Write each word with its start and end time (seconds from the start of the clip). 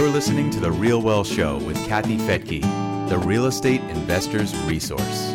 You're 0.00 0.08
listening 0.08 0.48
to 0.52 0.60
The 0.60 0.72
Real 0.72 1.02
Wealth 1.02 1.26
Show 1.26 1.58
with 1.58 1.76
Kathy 1.86 2.16
Fettke, 2.16 2.62
the 3.10 3.18
real 3.18 3.44
estate 3.44 3.82
investor's 3.82 4.56
resource. 4.60 5.34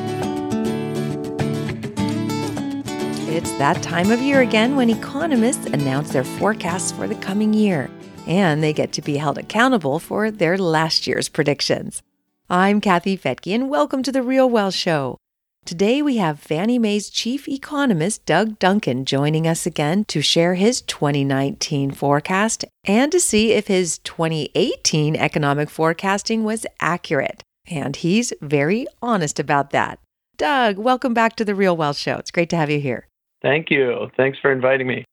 It's 3.30 3.52
that 3.60 3.84
time 3.84 4.10
of 4.10 4.22
year 4.22 4.42
again 4.42 4.76
when 4.76 4.90
economists 4.90 5.68
announce 5.68 6.14
their 6.14 6.24
forecasts 6.24 6.92
for 6.92 7.08
the 7.08 7.14
coming 7.14 7.54
year, 7.54 7.92
and 8.26 8.64
they 8.64 8.74
get 8.74 8.92
to 8.94 9.04
be 9.04 9.18
held 9.18 9.38
accountable 9.38 10.00
for 10.00 10.32
their 10.32 10.58
last 10.58 11.06
year's 11.06 11.30
predictions. 11.30 12.02
I'm 12.50 12.82
Kathy 12.82 13.16
Fettke, 13.16 13.54
and 13.54 13.70
welcome 13.70 14.02
to 14.02 14.12
The 14.12 14.24
Real 14.24 14.50
Wealth 14.50 14.74
Show. 14.74 15.20
Today 15.66 16.04
we 16.04 16.18
have 16.18 16.40
Fannie 16.40 16.78
Mae's 16.78 17.10
chief 17.10 17.48
economist, 17.50 18.24
Doug 18.28 18.60
Duncan, 18.60 19.04
joining 19.04 19.48
us 19.48 19.66
again 19.66 20.06
to 20.06 20.22
share 20.22 20.54
his 20.54 20.80
2019 20.82 21.90
forecast 21.90 22.66
and 22.84 23.12
to 23.12 23.20
see 23.20 23.52
if 23.52 23.66
his 23.66 23.98
2018 23.98 25.16
economic 25.16 25.72
forecasting 25.72 26.44
was 26.44 26.68
accurate. 26.80 27.42
And 27.66 27.96
he's 27.96 28.32
very 28.42 28.86
honest 29.02 29.40
about 29.40 29.72
that. 29.72 29.98
Doug, 30.38 30.78
welcome 30.78 31.16
back 31.16 31.36
to 31.38 31.44
the 31.44 31.56
Real 31.56 31.76
Wealth 31.76 31.98
Show. 31.98 32.18
It's 32.18 32.30
great 32.30 32.52
to 32.52 32.58
have 32.58 32.70
you 32.70 32.80
here. 32.80 33.08
Thank 33.42 33.72
you. 33.72 34.12
Thanks 34.16 34.38
for 34.40 34.52
inviting 34.52 34.86
me. 34.86 35.04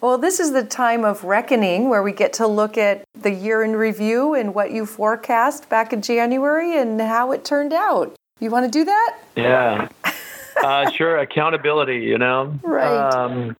Well, 0.00 0.16
this 0.16 0.40
is 0.40 0.52
the 0.52 0.64
time 0.64 1.04
of 1.04 1.22
reckoning 1.22 1.90
where 1.90 2.02
we 2.02 2.12
get 2.12 2.32
to 2.34 2.46
look 2.46 2.78
at 2.78 3.04
the 3.14 3.30
year 3.30 3.62
in 3.62 3.76
review 3.76 4.32
and 4.32 4.54
what 4.54 4.72
you 4.72 4.86
forecast 4.86 5.68
back 5.68 5.92
in 5.92 6.00
January 6.00 6.78
and 6.78 6.98
how 6.98 7.32
it 7.32 7.44
turned 7.44 7.74
out. 7.74 8.16
You 8.42 8.50
want 8.50 8.70
to 8.70 8.76
do 8.76 8.84
that? 8.84 9.18
Yeah. 9.36 9.88
uh, 10.64 10.90
sure. 10.96 11.18
Accountability, 11.18 11.98
you 11.98 12.18
know? 12.18 12.58
Right. 12.64 13.14
Um, 13.14 13.56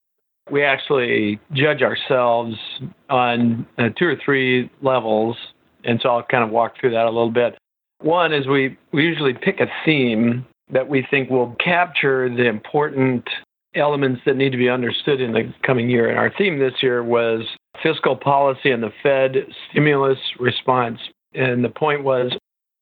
we 0.51 0.61
actually 0.61 1.39
judge 1.53 1.81
ourselves 1.81 2.57
on 3.09 3.65
uh, 3.77 3.89
two 3.97 4.05
or 4.05 4.17
three 4.25 4.69
levels. 4.81 5.37
And 5.85 6.01
so 6.03 6.09
I'll 6.09 6.23
kind 6.23 6.43
of 6.43 6.49
walk 6.49 6.73
through 6.81 6.91
that 6.91 7.05
a 7.05 7.09
little 7.09 7.31
bit. 7.31 7.57
One 8.01 8.33
is 8.33 8.45
we, 8.45 8.77
we 8.91 9.05
usually 9.05 9.33
pick 9.33 9.61
a 9.61 9.67
theme 9.85 10.45
that 10.73 10.89
we 10.89 11.07
think 11.09 11.29
will 11.29 11.55
capture 11.63 12.27
the 12.27 12.45
important 12.49 13.23
elements 13.75 14.19
that 14.25 14.35
need 14.35 14.51
to 14.51 14.57
be 14.57 14.67
understood 14.67 15.21
in 15.21 15.31
the 15.31 15.53
coming 15.65 15.89
year. 15.89 16.09
And 16.09 16.19
our 16.19 16.29
theme 16.37 16.59
this 16.59 16.83
year 16.83 17.01
was 17.01 17.43
fiscal 17.81 18.17
policy 18.17 18.69
and 18.69 18.83
the 18.83 18.91
Fed 19.01 19.47
stimulus 19.71 20.19
response. 20.41 20.99
And 21.33 21.63
the 21.63 21.69
point 21.69 22.03
was 22.03 22.33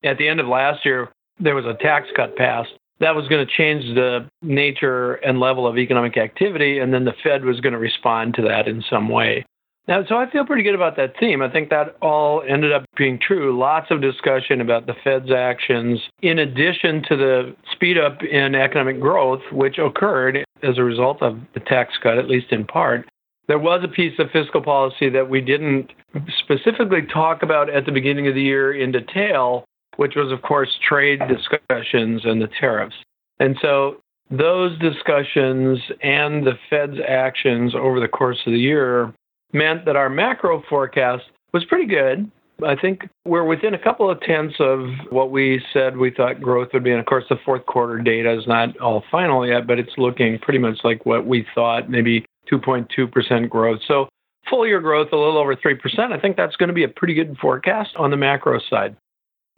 at 0.04 0.18
the 0.18 0.28
end 0.28 0.40
of 0.40 0.48
last 0.48 0.84
year, 0.84 1.10
there 1.40 1.56
was 1.56 1.66
a 1.66 1.74
tax 1.82 2.08
cut 2.16 2.36
passed. 2.36 2.72
That 3.00 3.16
was 3.16 3.28
going 3.28 3.46
to 3.46 3.52
change 3.52 3.84
the 3.96 4.30
nature 4.44 5.14
and 5.16 5.40
level 5.40 5.66
of 5.66 5.78
economic 5.78 6.18
activity, 6.18 6.78
and 6.78 6.94
then 6.94 7.06
the 7.06 7.14
Fed 7.24 7.44
was 7.44 7.60
going 7.60 7.74
to 7.74 7.80
respond 7.80 8.36
to 8.36 8.44
that 8.44 8.68
in 8.68 8.84
some 8.90 9.10
way. 9.10 9.44
Now, 9.88 10.06
so 10.08 10.16
I 10.16 10.30
feel 10.30 10.46
pretty 10.46 10.62
good 10.62 10.76
about 10.76 10.96
that 10.98 11.16
theme. 11.20 11.42
I 11.42 11.50
think 11.50 11.70
that 11.70 11.98
all 12.02 12.44
ended 12.48 12.72
up 12.72 12.86
being 12.96 13.20
true. 13.20 13.58
Lots 13.58 13.88
of 13.90 14.02
discussion 14.02 14.62
about 14.62 14.86
the 14.86 14.94
Fed's 15.04 15.32
actions, 15.32 16.00
in 16.22 16.38
addition 16.38 17.02
to 17.10 17.18
the 17.18 17.56
speed 17.72 17.98
up 17.98 18.22
in 18.24 18.54
economic 18.54 19.00
growth, 19.00 19.42
which 19.52 19.80
occurred 19.80 20.46
as 20.62 20.78
a 20.78 20.84
result 20.84 21.24
of 21.24 21.40
the 21.56 21.60
tax 21.62 21.96
cut, 22.02 22.20
at 22.20 22.28
least 22.28 22.52
in 22.52 22.66
part. 22.66 23.10
There 23.48 23.58
was 23.58 23.84
a 23.84 23.88
piece 23.88 24.18
of 24.20 24.30
fiscal 24.32 24.62
policy 24.62 25.10
that 25.10 25.30
we 25.30 25.42
didn't 25.42 25.92
specifically 26.40 27.02
talk 27.12 27.42
about 27.42 27.70
at 27.70 27.88
the 27.88 27.92
beginning 27.92 28.28
of 28.28 28.36
the 28.36 28.44
year 28.44 28.72
in 28.72 28.92
detail, 28.92 29.66
which 29.98 30.16
was, 30.16 30.32
of 30.32 30.42
course, 30.42 30.70
trade 30.88 31.20
discussions 31.28 32.22
and 32.26 32.42
the 32.42 32.50
tariffs. 32.60 32.96
And 33.40 33.58
so 33.62 33.98
those 34.30 34.78
discussions 34.80 35.80
and 36.02 36.46
the 36.46 36.58
Fed's 36.70 36.98
actions 37.08 37.74
over 37.76 38.00
the 38.00 38.08
course 38.08 38.40
of 38.46 38.54
the 38.54 38.60
year 38.60 39.14
meant 39.54 39.86
that 39.86 39.96
our 39.96 40.10
macro 40.10 40.64
forecast 40.70 41.24
was 41.54 41.66
pretty 41.66 41.86
good. 41.86 42.32
I 42.66 42.76
think 42.76 43.10
we're 43.26 43.44
within 43.44 43.74
a 43.74 43.80
couple 43.80 44.10
of 44.10 44.22
tenths 44.22 44.56
of 44.60 44.86
what 45.10 45.32
we 45.32 45.62
said 45.74 45.98
we 45.98 46.12
thought 46.12 46.40
growth 46.40 46.70
would 46.74 46.84
be. 46.84 46.92
And 46.92 47.00
of 47.00 47.06
course, 47.08 47.26
the 47.30 47.38
fourth 47.44 47.66
quarter 47.66 47.98
data 47.98 48.38
is 48.38 48.48
not 48.48 48.78
all 48.78 49.04
final 49.12 49.46
yet, 49.48 49.66
but 49.66 49.80
it's 49.80 49.98
looking 49.98 50.38
pretty 50.40 50.60
much 50.60 50.78
like 50.84 51.06
what 51.06 51.26
we 51.26 51.46
thought, 51.56 51.90
maybe 51.90 52.24
2.2% 52.52 53.50
growth. 53.50 53.80
So 53.88 54.08
full 54.50 54.68
year 54.68 54.80
growth, 54.80 55.10
a 55.12 55.16
little 55.16 55.38
over 55.38 55.56
3%. 55.56 55.76
I 56.12 56.20
think 56.20 56.38
that's 56.38 56.56
going 56.56 56.68
to 56.68 56.74
be 56.74 56.84
a 56.84 56.90
pretty 56.90 57.14
good 57.14 57.36
forecast 57.42 57.96
on 57.98 58.12
the 58.12 58.18
macro 58.18 58.60
side. 58.70 58.96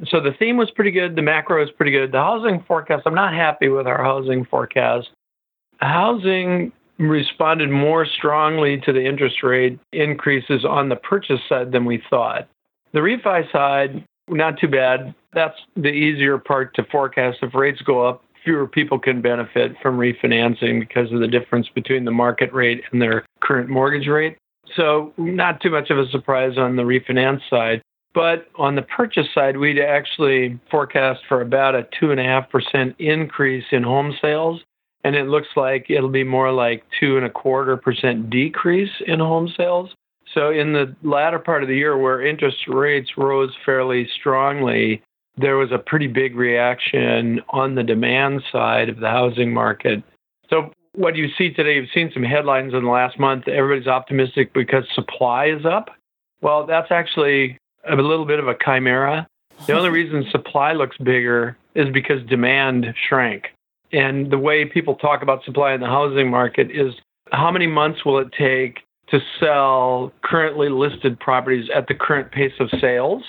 So 0.05 0.19
the 0.19 0.33
theme 0.37 0.57
was 0.57 0.71
pretty 0.71 0.91
good. 0.91 1.15
The 1.15 1.21
macro 1.21 1.63
is 1.63 1.69
pretty 1.71 1.91
good. 1.91 2.11
The 2.11 2.19
housing 2.19 2.63
forecast, 2.67 3.03
I'm 3.05 3.15
not 3.15 3.33
happy 3.33 3.69
with 3.69 3.87
our 3.87 4.03
housing 4.03 4.45
forecast. 4.45 5.09
Housing 5.77 6.71
responded 6.99 7.69
more 7.69 8.05
strongly 8.05 8.79
to 8.85 8.93
the 8.93 9.05
interest 9.05 9.43
rate 9.43 9.79
increases 9.91 10.65
on 10.65 10.89
the 10.89 10.95
purchase 10.95 11.39
side 11.49 11.71
than 11.71 11.85
we 11.85 12.01
thought. 12.09 12.47
The 12.93 12.99
refi 12.99 13.51
side, 13.51 14.05
not 14.29 14.59
too 14.59 14.67
bad. 14.67 15.13
That's 15.33 15.57
the 15.75 15.89
easier 15.89 16.37
part 16.37 16.75
to 16.75 16.83
forecast. 16.91 17.39
If 17.41 17.55
rates 17.55 17.81
go 17.81 18.07
up, 18.07 18.23
fewer 18.43 18.67
people 18.67 18.99
can 18.99 19.21
benefit 19.21 19.73
from 19.81 19.97
refinancing 19.97 20.79
because 20.79 21.11
of 21.11 21.19
the 21.19 21.27
difference 21.27 21.67
between 21.73 22.05
the 22.05 22.11
market 22.11 22.53
rate 22.53 22.83
and 22.91 23.01
their 23.01 23.25
current 23.41 23.69
mortgage 23.69 24.07
rate. 24.07 24.37
So, 24.75 25.13
not 25.17 25.61
too 25.61 25.71
much 25.71 25.89
of 25.89 25.97
a 25.97 26.07
surprise 26.09 26.57
on 26.57 26.75
the 26.75 26.83
refinance 26.83 27.41
side. 27.49 27.81
But 28.13 28.47
on 28.55 28.75
the 28.75 28.83
purchase 28.83 29.27
side, 29.33 29.57
we'd 29.57 29.79
actually 29.79 30.59
forecast 30.69 31.21
for 31.27 31.41
about 31.41 31.75
a 31.75 31.87
2.5% 31.99 32.95
increase 32.99 33.65
in 33.71 33.83
home 33.83 34.15
sales. 34.21 34.61
And 35.03 35.15
it 35.15 35.27
looks 35.27 35.49
like 35.55 35.87
it'll 35.89 36.09
be 36.09 36.23
more 36.23 36.51
like 36.51 36.83
two 36.99 37.17
and 37.17 37.25
a 37.25 37.29
quarter 37.29 37.75
percent 37.75 38.29
decrease 38.29 38.91
in 39.05 39.19
home 39.19 39.51
sales. 39.57 39.89
So 40.33 40.51
in 40.51 40.73
the 40.73 40.95
latter 41.03 41.39
part 41.39 41.63
of 41.63 41.69
the 41.69 41.75
year 41.75 41.97
where 41.97 42.25
interest 42.25 42.67
rates 42.67 43.11
rose 43.17 43.51
fairly 43.65 44.07
strongly, 44.19 45.01
there 45.35 45.57
was 45.57 45.71
a 45.71 45.77
pretty 45.77 46.07
big 46.07 46.35
reaction 46.35 47.41
on 47.49 47.75
the 47.75 47.83
demand 47.83 48.43
side 48.51 48.89
of 48.89 48.99
the 48.99 49.09
housing 49.09 49.53
market. 49.53 50.03
So 50.49 50.71
what 50.95 51.15
you 51.15 51.27
see 51.37 51.51
today, 51.51 51.75
you've 51.75 51.89
seen 51.93 52.11
some 52.13 52.23
headlines 52.23 52.73
in 52.73 52.83
the 52.83 52.89
last 52.89 53.19
month. 53.19 53.47
Everybody's 53.47 53.87
optimistic 53.87 54.53
because 54.53 54.85
supply 54.93 55.47
is 55.47 55.65
up. 55.65 55.89
Well, 56.41 56.65
that's 56.65 56.91
actually 56.91 57.57
a 57.89 57.95
little 57.95 58.25
bit 58.25 58.39
of 58.39 58.47
a 58.47 58.55
chimera. 58.63 59.27
The 59.67 59.73
only 59.73 59.89
reason 60.01 60.25
supply 60.31 60.73
looks 60.73 60.97
bigger 60.97 61.57
is 61.75 61.87
because 61.93 62.23
demand 62.27 62.93
shrank. 63.07 63.45
And 63.91 64.31
the 64.31 64.37
way 64.37 64.65
people 64.65 64.95
talk 64.95 65.21
about 65.21 65.43
supply 65.43 65.73
in 65.73 65.81
the 65.81 65.87
housing 65.87 66.29
market 66.29 66.71
is 66.71 66.93
how 67.31 67.51
many 67.51 67.67
months 67.67 68.03
will 68.05 68.19
it 68.19 68.31
take 68.37 68.79
to 69.09 69.19
sell 69.39 70.11
currently 70.23 70.69
listed 70.69 71.19
properties 71.19 71.69
at 71.73 71.87
the 71.87 71.93
current 71.93 72.31
pace 72.31 72.53
of 72.59 72.69
sales? 72.81 73.23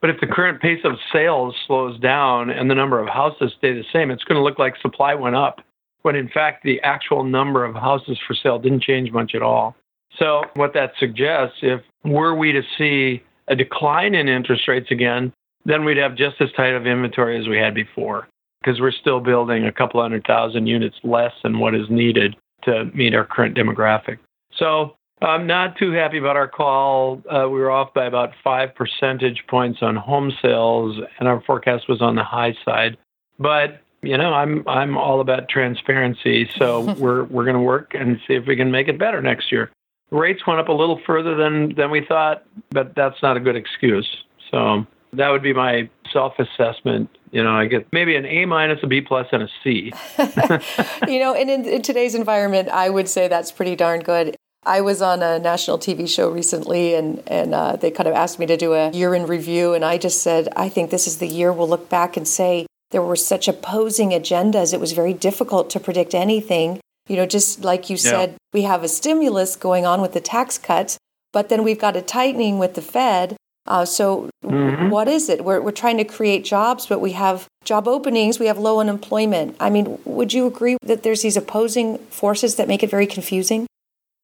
But 0.00 0.10
if 0.10 0.20
the 0.20 0.26
current 0.26 0.62
pace 0.62 0.80
of 0.84 0.92
sales 1.12 1.54
slows 1.66 1.98
down 2.00 2.48
and 2.48 2.70
the 2.70 2.74
number 2.74 2.98
of 3.00 3.08
houses 3.08 3.52
stay 3.58 3.74
the 3.74 3.84
same, 3.92 4.10
it's 4.10 4.24
going 4.24 4.36
to 4.36 4.42
look 4.42 4.58
like 4.58 4.74
supply 4.80 5.14
went 5.14 5.36
up, 5.36 5.60
when 6.02 6.16
in 6.16 6.28
fact 6.28 6.62
the 6.62 6.80
actual 6.80 7.22
number 7.22 7.64
of 7.64 7.74
houses 7.74 8.18
for 8.26 8.34
sale 8.34 8.58
didn't 8.58 8.82
change 8.82 9.12
much 9.12 9.34
at 9.34 9.42
all. 9.42 9.76
So, 10.18 10.42
what 10.54 10.72
that 10.74 10.92
suggests, 10.98 11.58
if 11.62 11.82
were 12.04 12.34
we 12.34 12.52
to 12.52 12.62
see 12.76 13.22
a 13.48 13.56
decline 13.56 14.14
in 14.14 14.28
interest 14.28 14.68
rates 14.68 14.90
again, 14.90 15.32
then 15.64 15.84
we'd 15.84 15.96
have 15.96 16.16
just 16.16 16.40
as 16.40 16.50
tight 16.52 16.74
of 16.74 16.86
inventory 16.86 17.38
as 17.38 17.48
we 17.48 17.58
had 17.58 17.74
before 17.74 18.28
because 18.62 18.80
we're 18.80 18.92
still 18.92 19.20
building 19.20 19.66
a 19.66 19.72
couple 19.72 20.00
hundred 20.00 20.24
thousand 20.26 20.66
units 20.66 20.96
less 21.02 21.32
than 21.42 21.58
what 21.58 21.74
is 21.74 21.88
needed 21.88 22.36
to 22.62 22.84
meet 22.94 23.14
our 23.14 23.24
current 23.24 23.56
demographic. 23.56 24.18
So 24.54 24.96
I'm 25.22 25.46
not 25.46 25.76
too 25.78 25.92
happy 25.92 26.18
about 26.18 26.36
our 26.36 26.48
call. 26.48 27.22
Uh, 27.30 27.48
we 27.48 27.58
were 27.58 27.70
off 27.70 27.94
by 27.94 28.06
about 28.06 28.32
five 28.42 28.74
percentage 28.74 29.44
points 29.48 29.80
on 29.82 29.96
home 29.96 30.32
sales, 30.42 30.98
and 31.18 31.28
our 31.28 31.42
forecast 31.42 31.88
was 31.88 32.02
on 32.02 32.16
the 32.16 32.24
high 32.24 32.54
side. 32.64 32.96
But 33.38 33.80
you 34.02 34.16
know, 34.16 34.32
I'm 34.32 34.66
I'm 34.66 34.96
all 34.96 35.20
about 35.20 35.48
transparency, 35.48 36.48
so 36.56 36.94
we're 36.98 37.24
we're 37.24 37.44
going 37.44 37.56
to 37.56 37.62
work 37.62 37.94
and 37.94 38.18
see 38.26 38.34
if 38.34 38.46
we 38.46 38.56
can 38.56 38.70
make 38.70 38.88
it 38.88 38.98
better 38.98 39.20
next 39.20 39.52
year 39.52 39.70
rates 40.10 40.46
went 40.46 40.60
up 40.60 40.68
a 40.68 40.72
little 40.72 41.00
further 41.06 41.34
than 41.34 41.74
than 41.74 41.90
we 41.90 42.04
thought, 42.04 42.44
but 42.70 42.94
that's 42.94 43.22
not 43.22 43.36
a 43.36 43.40
good 43.40 43.56
excuse. 43.56 44.08
So 44.50 44.86
that 45.12 45.30
would 45.30 45.42
be 45.42 45.52
my 45.52 45.88
self-assessment. 46.12 47.10
You 47.30 47.44
know, 47.44 47.52
I 47.52 47.66
get 47.66 47.86
maybe 47.92 48.16
an 48.16 48.26
A 48.26 48.44
minus, 48.44 48.80
a 48.82 48.86
B 48.86 49.00
plus, 49.00 49.26
and 49.32 49.44
a 49.44 49.48
C. 49.62 49.92
you 51.08 51.20
know, 51.20 51.34
and 51.34 51.48
in, 51.48 51.64
in 51.64 51.82
today's 51.82 52.14
environment, 52.14 52.68
I 52.68 52.90
would 52.90 53.08
say 53.08 53.28
that's 53.28 53.52
pretty 53.52 53.76
darn 53.76 54.00
good. 54.00 54.36
I 54.64 54.82
was 54.82 55.00
on 55.00 55.22
a 55.22 55.38
national 55.38 55.78
TV 55.78 56.08
show 56.08 56.28
recently, 56.28 56.94
and 56.94 57.22
and 57.26 57.54
uh, 57.54 57.76
they 57.76 57.90
kind 57.90 58.08
of 58.08 58.14
asked 58.14 58.38
me 58.38 58.46
to 58.46 58.56
do 58.56 58.74
a 58.74 58.90
year 58.90 59.14
in 59.14 59.26
review, 59.26 59.74
and 59.74 59.84
I 59.84 59.96
just 59.96 60.22
said 60.22 60.48
I 60.56 60.68
think 60.68 60.90
this 60.90 61.06
is 61.06 61.18
the 61.18 61.28
year 61.28 61.52
we'll 61.52 61.68
look 61.68 61.88
back 61.88 62.16
and 62.16 62.26
say 62.26 62.66
there 62.90 63.02
were 63.02 63.16
such 63.16 63.48
opposing 63.48 64.10
agendas. 64.10 64.74
It 64.74 64.80
was 64.80 64.92
very 64.92 65.14
difficult 65.14 65.70
to 65.70 65.80
predict 65.80 66.14
anything. 66.14 66.80
You 67.08 67.16
know, 67.16 67.26
just 67.26 67.64
like 67.64 67.90
you 67.90 67.96
said, 67.96 68.30
yeah. 68.30 68.36
we 68.52 68.62
have 68.62 68.84
a 68.84 68.88
stimulus 68.88 69.56
going 69.56 69.84
on 69.84 70.00
with 70.00 70.12
the 70.12 70.20
tax 70.20 70.58
cuts, 70.58 70.98
but 71.32 71.48
then 71.48 71.64
we've 71.64 71.78
got 71.78 71.96
a 71.96 72.02
tightening 72.02 72.58
with 72.58 72.74
the 72.74 72.82
Fed. 72.82 73.36
Uh, 73.66 73.84
so, 73.84 74.30
mm-hmm. 74.44 74.90
what 74.90 75.06
is 75.06 75.28
it? 75.28 75.44
We're, 75.44 75.60
we're 75.60 75.70
trying 75.70 75.98
to 75.98 76.04
create 76.04 76.44
jobs, 76.44 76.86
but 76.86 77.00
we 77.00 77.12
have 77.12 77.46
job 77.64 77.86
openings, 77.86 78.38
we 78.38 78.46
have 78.46 78.58
low 78.58 78.80
unemployment. 78.80 79.56
I 79.60 79.70
mean, 79.70 79.98
would 80.04 80.32
you 80.32 80.46
agree 80.46 80.76
that 80.82 81.02
there's 81.02 81.22
these 81.22 81.36
opposing 81.36 81.98
forces 81.98 82.56
that 82.56 82.68
make 82.68 82.82
it 82.82 82.90
very 82.90 83.06
confusing? 83.06 83.66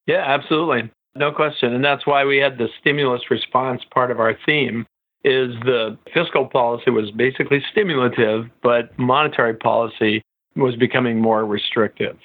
Yeah, 0.06 0.24
absolutely. 0.26 0.90
No 1.16 1.32
question. 1.32 1.74
And 1.74 1.84
that's 1.84 2.06
why 2.06 2.24
we 2.24 2.38
had 2.38 2.58
the 2.58 2.68
stimulus 2.80 3.30
response 3.30 3.82
part 3.90 4.10
of 4.10 4.20
our 4.20 4.36
theme 4.46 4.86
is 5.24 5.54
the 5.64 5.98
fiscal 6.14 6.46
policy 6.46 6.90
was 6.90 7.10
basically 7.10 7.62
stimulative, 7.70 8.48
but 8.62 8.96
monetary 8.98 9.54
policy 9.54 10.22
was 10.54 10.76
becoming 10.76 11.20
more 11.20 11.44
restrictive. 11.44 12.16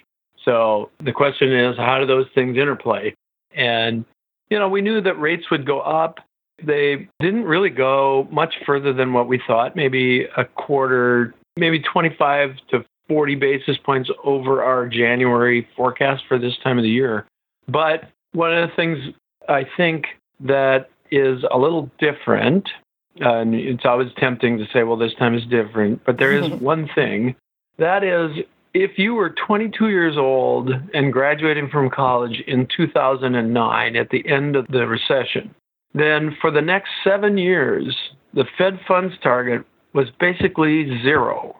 So 0.45 0.89
the 1.03 1.11
question 1.11 1.53
is, 1.53 1.77
how 1.77 1.99
do 1.99 2.05
those 2.05 2.27
things 2.33 2.57
interplay? 2.57 3.13
And, 3.55 4.05
you 4.49 4.57
know, 4.57 4.69
we 4.69 4.81
knew 4.81 5.01
that 5.01 5.19
rates 5.19 5.49
would 5.51 5.65
go 5.65 5.79
up. 5.79 6.19
They 6.63 7.07
didn't 7.19 7.45
really 7.45 7.69
go 7.69 8.27
much 8.31 8.53
further 8.65 8.93
than 8.93 9.13
what 9.13 9.27
we 9.27 9.41
thought, 9.45 9.75
maybe 9.75 10.25
a 10.37 10.45
quarter, 10.45 11.33
maybe 11.57 11.79
25 11.79 12.55
to 12.69 12.85
40 13.07 13.35
basis 13.35 13.77
points 13.77 14.09
over 14.23 14.63
our 14.63 14.87
January 14.87 15.67
forecast 15.75 16.23
for 16.27 16.37
this 16.37 16.53
time 16.63 16.77
of 16.77 16.83
the 16.83 16.89
year. 16.89 17.25
But 17.67 18.09
one 18.33 18.55
of 18.55 18.69
the 18.69 18.75
things 18.75 18.99
I 19.49 19.65
think 19.75 20.05
that 20.39 20.89
is 21.09 21.43
a 21.51 21.57
little 21.57 21.89
different, 21.99 22.69
and 23.19 23.53
it's 23.53 23.85
always 23.85 24.09
tempting 24.17 24.57
to 24.59 24.65
say, 24.71 24.83
well, 24.83 24.97
this 24.97 25.13
time 25.15 25.35
is 25.35 25.43
different, 25.45 26.03
but 26.05 26.17
there 26.17 26.31
is 26.31 26.49
one 26.61 26.89
thing 26.95 27.35
that 27.77 28.03
is 28.03 28.45
if 28.73 28.97
you 28.97 29.13
were 29.13 29.35
22 29.47 29.89
years 29.89 30.17
old 30.17 30.69
and 30.93 31.11
graduating 31.11 31.69
from 31.69 31.89
college 31.89 32.41
in 32.47 32.67
2009 32.75 33.95
at 33.95 34.09
the 34.09 34.27
end 34.27 34.55
of 34.55 34.67
the 34.67 34.87
recession, 34.87 35.53
then 35.93 36.35
for 36.39 36.51
the 36.51 36.61
next 36.61 36.89
seven 37.03 37.37
years, 37.37 37.95
the 38.33 38.45
Fed 38.57 38.79
funds 38.87 39.13
target 39.21 39.65
was 39.93 40.07
basically 40.19 41.01
zero. 41.03 41.57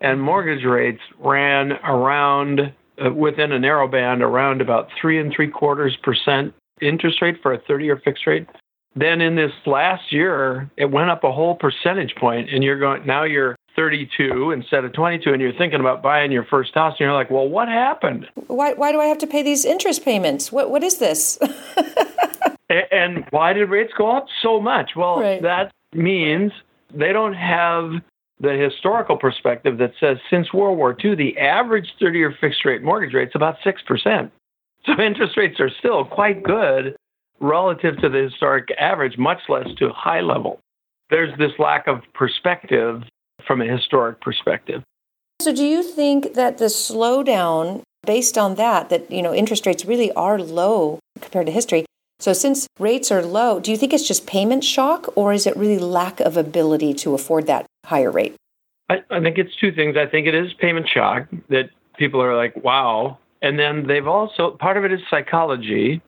And 0.00 0.20
mortgage 0.20 0.64
rates 0.64 1.00
ran 1.18 1.72
around, 1.84 2.72
uh, 3.04 3.12
within 3.12 3.52
a 3.52 3.58
narrow 3.58 3.88
band, 3.88 4.22
around 4.22 4.60
about 4.60 4.88
three 5.00 5.20
and 5.20 5.32
three 5.34 5.48
quarters 5.48 5.96
percent 6.02 6.54
interest 6.80 7.20
rate 7.22 7.36
for 7.42 7.52
a 7.52 7.60
30 7.66 7.84
year 7.84 8.00
fixed 8.04 8.26
rate. 8.26 8.46
Then 8.94 9.20
in 9.20 9.36
this 9.36 9.52
last 9.66 10.12
year, 10.12 10.70
it 10.76 10.90
went 10.90 11.10
up 11.10 11.22
a 11.22 11.32
whole 11.32 11.54
percentage 11.54 12.14
point, 12.16 12.48
and 12.52 12.64
you're 12.64 12.78
going 12.78 13.06
now 13.06 13.24
you're 13.24 13.54
32 13.78 14.50
instead 14.50 14.84
of 14.84 14.92
22 14.92 15.32
and 15.32 15.40
you're 15.40 15.52
thinking 15.52 15.78
about 15.78 16.02
buying 16.02 16.32
your 16.32 16.44
first 16.44 16.74
house 16.74 16.94
and 16.98 17.06
you're 17.06 17.12
like 17.12 17.30
well 17.30 17.48
what 17.48 17.68
happened? 17.68 18.26
Why, 18.48 18.72
why 18.74 18.90
do 18.90 19.00
i 19.00 19.06
have 19.06 19.18
to 19.18 19.26
pay 19.26 19.42
these 19.42 19.64
interest 19.64 20.04
payments? 20.04 20.50
What, 20.50 20.70
what 20.70 20.82
is 20.82 20.98
this? 20.98 21.38
And 22.90 23.24
why 23.30 23.54
did 23.54 23.70
rates 23.70 23.94
go 23.96 24.14
up 24.14 24.26
so 24.42 24.60
much? 24.60 24.90
Well 24.94 25.20
right. 25.20 25.40
that 25.40 25.72
means 25.94 26.52
they 26.92 27.14
don't 27.14 27.32
have 27.32 27.92
the 28.40 28.52
historical 28.52 29.16
perspective 29.16 29.78
that 29.78 29.92
says 29.98 30.18
since 30.28 30.52
world 30.52 30.76
war 30.76 30.94
ii 31.02 31.14
the 31.14 31.38
average 31.38 31.88
30-year 32.00 32.36
fixed 32.40 32.64
rate 32.66 32.82
mortgage 32.82 33.14
rate 33.14 33.28
is 33.28 33.34
about 33.34 33.56
6% 33.64 34.30
so 34.84 34.92
interest 35.02 35.36
rates 35.36 35.60
are 35.60 35.70
still 35.78 36.04
quite 36.04 36.42
good 36.42 36.94
relative 37.40 37.96
to 38.02 38.08
the 38.08 38.28
historic 38.30 38.68
average 38.78 39.16
much 39.16 39.40
less 39.48 39.68
to 39.78 39.88
high 39.90 40.20
level. 40.20 40.60
There's 41.10 41.36
this 41.38 41.52
lack 41.58 41.86
of 41.86 42.00
perspective 42.14 43.02
from 43.46 43.60
a 43.60 43.66
historic 43.66 44.20
perspective. 44.20 44.82
So 45.40 45.54
do 45.54 45.64
you 45.64 45.82
think 45.82 46.34
that 46.34 46.58
the 46.58 46.66
slowdown 46.66 47.82
based 48.06 48.38
on 48.38 48.54
that 48.56 48.88
that 48.90 49.10
you 49.10 49.22
know 49.22 49.34
interest 49.34 49.66
rates 49.66 49.84
really 49.84 50.10
are 50.12 50.38
low 50.38 50.98
compared 51.20 51.46
to 51.46 51.52
history? 51.52 51.84
So 52.20 52.32
since 52.32 52.66
rates 52.80 53.12
are 53.12 53.22
low 53.22 53.60
do 53.60 53.70
you 53.70 53.76
think 53.76 53.92
it's 53.92 54.06
just 54.06 54.26
payment 54.26 54.64
shock 54.64 55.06
or 55.14 55.32
is 55.32 55.46
it 55.46 55.56
really 55.56 55.78
lack 55.78 56.20
of 56.20 56.36
ability 56.36 56.92
to 56.94 57.14
afford 57.14 57.46
that 57.46 57.66
higher 57.86 58.10
rate? 58.10 58.34
I, 58.88 59.02
I 59.10 59.20
think 59.20 59.38
it's 59.38 59.54
two 59.56 59.72
things. 59.72 59.96
I 59.96 60.06
think 60.06 60.26
it 60.26 60.34
is 60.34 60.52
payment 60.54 60.88
shock 60.88 61.28
that 61.48 61.70
people 61.96 62.20
are 62.22 62.36
like 62.36 62.56
wow. 62.64 63.18
And 63.40 63.58
then 63.58 63.86
they've 63.86 64.08
also 64.08 64.52
part 64.52 64.76
of 64.76 64.84
it 64.84 64.92
is 64.92 65.00
psychology 65.08 66.02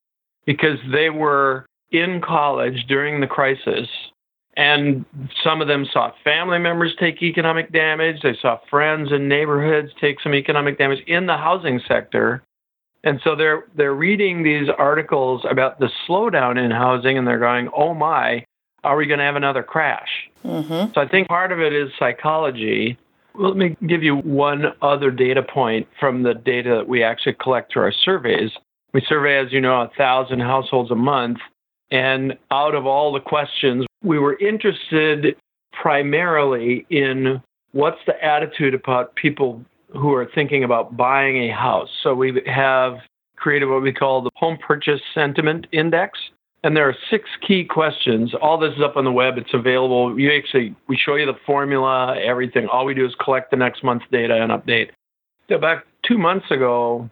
because 0.44 0.78
they 0.90 1.10
were 1.10 1.66
in 1.92 2.20
college 2.20 2.86
during 2.88 3.20
the 3.20 3.26
crisis 3.26 3.88
and 4.60 5.06
some 5.42 5.62
of 5.62 5.68
them 5.68 5.86
saw 5.90 6.12
family 6.22 6.58
members 6.58 6.94
take 7.00 7.22
economic 7.22 7.72
damage. 7.72 8.16
They 8.22 8.36
saw 8.42 8.58
friends 8.68 9.10
and 9.10 9.26
neighborhoods 9.26 9.90
take 9.98 10.20
some 10.20 10.34
economic 10.34 10.76
damage 10.76 11.02
in 11.06 11.24
the 11.24 11.38
housing 11.38 11.80
sector. 11.88 12.42
And 13.02 13.22
so 13.24 13.34
they're 13.34 13.64
they're 13.74 13.94
reading 13.94 14.42
these 14.42 14.68
articles 14.76 15.46
about 15.50 15.80
the 15.80 15.88
slowdown 16.06 16.62
in 16.62 16.70
housing 16.70 17.16
and 17.16 17.26
they're 17.26 17.38
going, 17.38 17.70
"Oh 17.74 17.94
my, 17.94 18.44
are 18.84 18.96
we 18.96 19.06
going 19.06 19.18
to 19.18 19.24
have 19.24 19.36
another 19.36 19.62
crash?" 19.62 20.28
Mm-hmm. 20.44 20.92
So 20.92 21.00
I 21.00 21.08
think 21.08 21.28
part 21.28 21.52
of 21.52 21.60
it 21.60 21.72
is 21.72 21.90
psychology. 21.98 22.98
Let 23.34 23.56
me 23.56 23.78
give 23.86 24.02
you 24.02 24.16
one 24.16 24.74
other 24.82 25.10
data 25.10 25.42
point 25.42 25.88
from 25.98 26.22
the 26.22 26.34
data 26.34 26.76
that 26.76 26.88
we 26.88 27.02
actually 27.02 27.36
collect 27.40 27.72
through 27.72 27.84
our 27.84 27.92
surveys. 27.92 28.50
We 28.92 29.00
survey, 29.08 29.38
as 29.38 29.52
you 29.52 29.62
know, 29.62 29.80
a 29.80 29.90
thousand 29.96 30.40
households 30.40 30.90
a 30.90 30.96
month, 30.96 31.38
and 31.90 32.36
out 32.50 32.74
of 32.74 32.86
all 32.86 33.12
the 33.12 33.20
questions, 33.20 33.86
we 34.02 34.18
were 34.18 34.38
interested 34.38 35.36
primarily 35.72 36.86
in 36.90 37.42
what's 37.72 38.00
the 38.06 38.24
attitude 38.24 38.74
about 38.74 39.14
people 39.14 39.64
who 39.92 40.12
are 40.14 40.28
thinking 40.34 40.64
about 40.64 40.96
buying 40.96 41.50
a 41.50 41.54
house. 41.54 41.88
So 42.02 42.14
we 42.14 42.40
have 42.46 42.98
created 43.36 43.66
what 43.66 43.82
we 43.82 43.92
call 43.92 44.22
the 44.22 44.30
Home 44.36 44.58
Purchase 44.58 45.00
Sentiment 45.14 45.66
Index. 45.72 46.18
And 46.62 46.76
there 46.76 46.86
are 46.86 46.96
six 47.10 47.28
key 47.46 47.64
questions. 47.64 48.34
All 48.40 48.58
this 48.58 48.74
is 48.74 48.82
up 48.82 48.96
on 48.96 49.04
the 49.04 49.12
web. 49.12 49.38
It's 49.38 49.54
available. 49.54 50.18
You 50.20 50.30
actually, 50.36 50.76
we 50.88 50.96
show 50.96 51.14
you 51.14 51.24
the 51.24 51.38
formula, 51.46 52.18
everything. 52.20 52.66
All 52.66 52.84
we 52.84 52.92
do 52.94 53.06
is 53.06 53.14
collect 53.22 53.50
the 53.50 53.56
next 53.56 53.82
month's 53.82 54.04
data 54.12 54.34
and 54.34 54.52
update. 54.52 54.90
About 55.48 55.84
two 56.06 56.18
months 56.18 56.50
ago, 56.50 57.10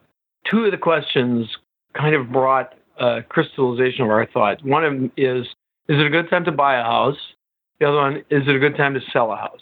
two 0.48 0.66
of 0.66 0.70
the 0.70 0.76
questions 0.76 1.48
kind 1.94 2.14
of 2.14 2.30
brought 2.30 2.75
a 2.98 3.22
crystallization 3.28 4.04
of 4.04 4.10
our 4.10 4.26
thoughts. 4.26 4.62
One 4.62 4.84
of 4.84 4.92
them 4.92 5.12
is 5.16 5.46
is 5.88 5.98
it 5.98 6.06
a 6.06 6.10
good 6.10 6.28
time 6.28 6.44
to 6.44 6.52
buy 6.52 6.78
a 6.78 6.82
house? 6.82 7.16
The 7.80 7.88
other 7.88 7.96
one, 7.96 8.16
is 8.30 8.46
it 8.46 8.54
a 8.54 8.58
good 8.58 8.76
time 8.76 8.94
to 8.94 9.00
sell 9.12 9.32
a 9.32 9.36
house? 9.36 9.60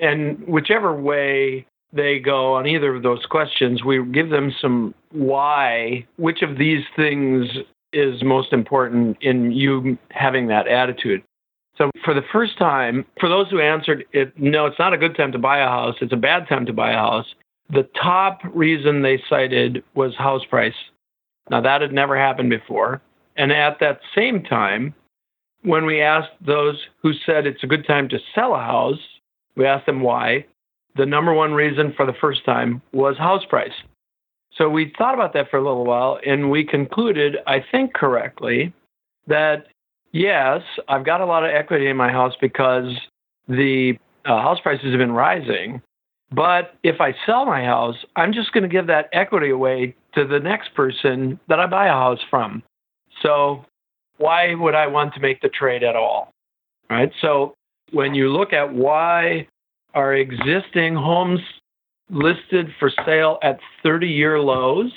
And 0.00 0.46
whichever 0.46 0.94
way 0.94 1.66
they 1.92 2.18
go 2.18 2.54
on 2.54 2.66
either 2.66 2.94
of 2.94 3.02
those 3.02 3.24
questions, 3.26 3.84
we 3.84 4.04
give 4.06 4.30
them 4.30 4.52
some 4.60 4.94
why, 5.10 6.06
which 6.16 6.42
of 6.42 6.58
these 6.58 6.84
things 6.94 7.46
is 7.92 8.22
most 8.22 8.52
important 8.52 9.16
in 9.20 9.52
you 9.52 9.98
having 10.10 10.48
that 10.48 10.68
attitude. 10.68 11.22
So, 11.78 11.90
for 12.04 12.14
the 12.14 12.22
first 12.32 12.58
time, 12.58 13.04
for 13.20 13.28
those 13.28 13.50
who 13.50 13.60
answered 13.60 14.04
it, 14.12 14.32
no, 14.38 14.66
it's 14.66 14.78
not 14.78 14.94
a 14.94 14.98
good 14.98 15.16
time 15.16 15.32
to 15.32 15.38
buy 15.38 15.58
a 15.58 15.66
house, 15.66 15.96
it's 16.00 16.12
a 16.12 16.16
bad 16.16 16.48
time 16.48 16.64
to 16.66 16.72
buy 16.72 16.92
a 16.92 16.96
house, 16.96 17.26
the 17.70 17.88
top 18.00 18.40
reason 18.54 19.02
they 19.02 19.22
cited 19.28 19.82
was 19.94 20.14
house 20.16 20.44
price. 20.48 20.74
Now, 21.50 21.60
that 21.60 21.80
had 21.80 21.92
never 21.92 22.16
happened 22.16 22.50
before. 22.50 23.00
And 23.36 23.52
at 23.52 23.78
that 23.80 24.00
same 24.14 24.42
time, 24.42 24.94
when 25.62 25.84
we 25.84 26.00
asked 26.00 26.32
those 26.44 26.80
who 27.02 27.12
said 27.24 27.46
it's 27.46 27.62
a 27.62 27.66
good 27.66 27.86
time 27.86 28.08
to 28.08 28.18
sell 28.34 28.54
a 28.54 28.62
house, 28.62 29.00
we 29.56 29.66
asked 29.66 29.86
them 29.86 30.00
why. 30.00 30.46
The 30.96 31.06
number 31.06 31.34
one 31.34 31.52
reason 31.52 31.92
for 31.96 32.06
the 32.06 32.14
first 32.20 32.44
time 32.44 32.80
was 32.92 33.18
house 33.18 33.44
price. 33.48 33.72
So 34.56 34.70
we 34.70 34.94
thought 34.96 35.14
about 35.14 35.34
that 35.34 35.50
for 35.50 35.58
a 35.58 35.62
little 35.62 35.84
while 35.84 36.18
and 36.26 36.50
we 36.50 36.64
concluded, 36.64 37.36
I 37.46 37.62
think 37.70 37.92
correctly, 37.92 38.72
that 39.26 39.66
yes, 40.12 40.62
I've 40.88 41.04
got 41.04 41.20
a 41.20 41.26
lot 41.26 41.44
of 41.44 41.50
equity 41.50 41.88
in 41.88 41.96
my 41.96 42.10
house 42.10 42.32
because 42.40 42.90
the 43.48 43.98
uh, 44.24 44.40
house 44.40 44.58
prices 44.60 44.90
have 44.90 44.98
been 44.98 45.12
rising. 45.12 45.82
But 46.32 46.74
if 46.82 47.00
I 47.00 47.14
sell 47.24 47.46
my 47.46 47.64
house, 47.64 47.96
I'm 48.16 48.32
just 48.32 48.52
going 48.52 48.62
to 48.62 48.68
give 48.68 48.88
that 48.88 49.08
equity 49.12 49.50
away 49.50 49.94
to 50.14 50.26
the 50.26 50.40
next 50.40 50.74
person 50.74 51.38
that 51.48 51.60
I 51.60 51.66
buy 51.66 51.86
a 51.86 51.92
house 51.92 52.18
from. 52.28 52.62
So 53.22 53.64
why 54.18 54.54
would 54.54 54.74
I 54.74 54.86
want 54.86 55.14
to 55.14 55.20
make 55.20 55.40
the 55.40 55.48
trade 55.48 55.82
at 55.82 55.94
all? 55.94 56.32
Right? 56.90 57.12
So 57.20 57.54
when 57.92 58.14
you 58.14 58.28
look 58.30 58.52
at 58.52 58.72
why 58.72 59.46
are 59.94 60.14
existing 60.14 60.94
homes 60.94 61.40
listed 62.10 62.68
for 62.78 62.90
sale 63.04 63.38
at 63.42 63.58
30 63.82 64.08
year 64.08 64.40
lows, 64.40 64.92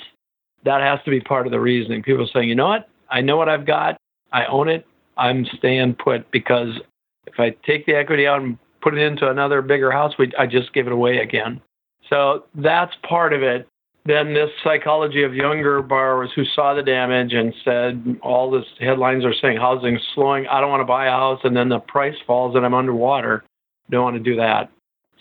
that 0.64 0.80
has 0.82 1.00
to 1.04 1.10
be 1.10 1.20
part 1.20 1.46
of 1.46 1.52
the 1.52 1.60
reasoning. 1.60 2.02
People 2.02 2.28
saying, 2.32 2.48
you 2.48 2.54
know 2.54 2.68
what? 2.68 2.88
I 3.08 3.20
know 3.20 3.36
what 3.36 3.48
I've 3.48 3.66
got. 3.66 3.96
I 4.32 4.44
own 4.46 4.68
it. 4.68 4.86
I'm 5.16 5.46
staying 5.58 5.96
put 6.02 6.30
because 6.30 6.78
if 7.26 7.38
I 7.38 7.50
take 7.66 7.86
the 7.86 7.94
equity 7.94 8.26
out 8.26 8.42
and 8.42 8.58
put 8.82 8.96
it 8.96 9.02
into 9.02 9.28
another 9.28 9.62
bigger 9.62 9.90
house, 9.90 10.14
we, 10.18 10.32
I 10.38 10.46
just 10.46 10.72
give 10.72 10.86
it 10.86 10.92
away 10.92 11.18
again. 11.18 11.60
So 12.08 12.44
that's 12.54 12.92
part 13.08 13.32
of 13.32 13.42
it. 13.42 13.68
Then 14.06 14.32
this 14.32 14.50
psychology 14.64 15.22
of 15.22 15.34
younger 15.34 15.82
borrowers 15.82 16.30
who 16.34 16.44
saw 16.44 16.74
the 16.74 16.82
damage 16.82 17.32
and 17.32 17.54
said 17.64 18.18
all 18.22 18.50
this 18.50 18.64
headlines 18.78 19.24
are 19.24 19.34
saying 19.34 19.58
housing's 19.58 20.00
slowing 20.14 20.46
i 20.46 20.58
don't 20.58 20.70
want 20.70 20.80
to 20.80 20.86
buy 20.86 21.06
a 21.06 21.10
house 21.10 21.40
and 21.44 21.54
then 21.54 21.68
the 21.68 21.80
price 21.80 22.14
falls 22.26 22.56
and 22.56 22.64
i'm 22.64 22.72
underwater 22.72 23.44
don't 23.90 24.04
want 24.04 24.16
to 24.16 24.22
do 24.22 24.36
that. 24.36 24.70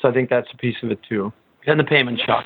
So 0.02 0.08
i 0.08 0.14
think 0.14 0.30
that's 0.30 0.48
a 0.54 0.58
piece 0.58 0.78
of 0.82 0.92
it 0.92 1.00
too. 1.08 1.34
And 1.68 1.80
the 1.80 1.84
payment 1.84 2.22
shock. 2.26 2.46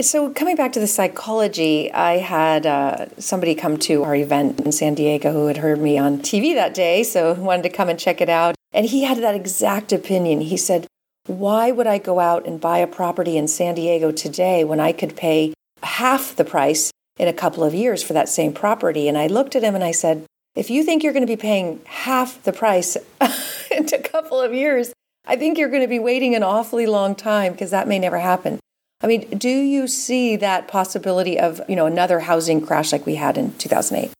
So 0.00 0.30
coming 0.30 0.56
back 0.56 0.72
to 0.72 0.80
the 0.80 0.86
psychology 0.86 1.90
i 1.92 2.18
had 2.18 2.66
uh, 2.66 3.06
somebody 3.18 3.54
come 3.54 3.78
to 3.78 4.04
our 4.04 4.14
event 4.14 4.60
in 4.60 4.72
san 4.72 4.94
diego 4.94 5.32
who 5.32 5.46
had 5.46 5.58
heard 5.58 5.80
me 5.80 5.96
on 5.98 6.18
tv 6.18 6.54
that 6.54 6.74
day 6.74 7.02
so 7.02 7.32
wanted 7.34 7.62
to 7.62 7.70
come 7.70 7.88
and 7.88 7.98
check 7.98 8.20
it 8.20 8.28
out 8.28 8.54
and 8.72 8.86
he 8.86 9.04
had 9.04 9.18
that 9.18 9.34
exact 9.34 9.92
opinion 9.92 10.40
he 10.40 10.56
said 10.56 10.86
why 11.26 11.70
would 11.70 11.86
I 11.86 11.98
go 11.98 12.18
out 12.18 12.46
and 12.46 12.60
buy 12.60 12.78
a 12.78 12.86
property 12.86 13.36
in 13.36 13.46
San 13.46 13.76
Diego 13.76 14.10
today 14.10 14.64
when 14.64 14.80
I 14.80 14.92
could 14.92 15.16
pay 15.16 15.54
half 15.82 16.34
the 16.34 16.44
price 16.44 16.90
in 17.16 17.28
a 17.28 17.32
couple 17.32 17.62
of 17.62 17.74
years 17.74 18.02
for 18.02 18.12
that 18.14 18.28
same 18.28 18.52
property. 18.52 19.08
And 19.08 19.16
I 19.16 19.26
looked 19.26 19.54
at 19.54 19.62
him 19.62 19.74
and 19.74 19.84
I 19.84 19.92
said, 19.92 20.24
if 20.54 20.70
you 20.70 20.82
think 20.82 21.02
you're 21.02 21.12
going 21.12 21.26
to 21.26 21.32
be 21.32 21.40
paying 21.40 21.80
half 21.86 22.42
the 22.42 22.52
price 22.52 22.96
in 23.70 23.86
a 23.92 23.98
couple 23.98 24.40
of 24.40 24.52
years, 24.52 24.92
I 25.24 25.36
think 25.36 25.58
you're 25.58 25.68
going 25.68 25.82
to 25.82 25.88
be 25.88 26.00
waiting 26.00 26.34
an 26.34 26.42
awfully 26.42 26.86
long 26.86 27.14
time 27.14 27.52
because 27.52 27.70
that 27.70 27.88
may 27.88 27.98
never 27.98 28.18
happen. 28.18 28.58
I 29.00 29.06
mean, 29.06 29.28
do 29.38 29.48
you 29.48 29.86
see 29.86 30.36
that 30.36 30.68
possibility 30.68 31.38
of, 31.38 31.60
you 31.68 31.76
know, 31.76 31.86
another 31.86 32.20
housing 32.20 32.64
crash 32.64 32.92
like 32.92 33.06
we 33.06 33.16
had 33.16 33.38
in 33.38 33.56
2008? 33.58 34.12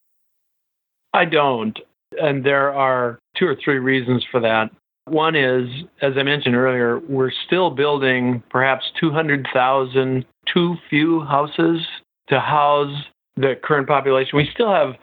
I 1.13 1.25
don't. 1.25 1.79
And 2.21 2.45
there 2.45 2.73
are 2.73 3.19
two 3.43 3.49
or 3.49 3.57
three 3.63 3.79
reasons 3.79 4.25
for 4.31 4.41
that. 4.41 4.71
One 5.07 5.35
is, 5.35 5.69
as 6.01 6.13
I 6.17 6.23
mentioned 6.23 6.55
earlier, 6.55 7.01
we're 7.09 7.33
still 7.47 7.71
building 7.71 8.43
perhaps 8.51 8.85
200,000 9.01 10.25
too 10.53 10.77
few 10.89 11.21
houses 11.23 11.81
to 12.29 12.39
house 12.39 13.05
the 13.37 13.55
current 13.63 13.89
population. 13.89 14.37
We 14.37 14.49
still 14.55 14.73
have 14.73 14.95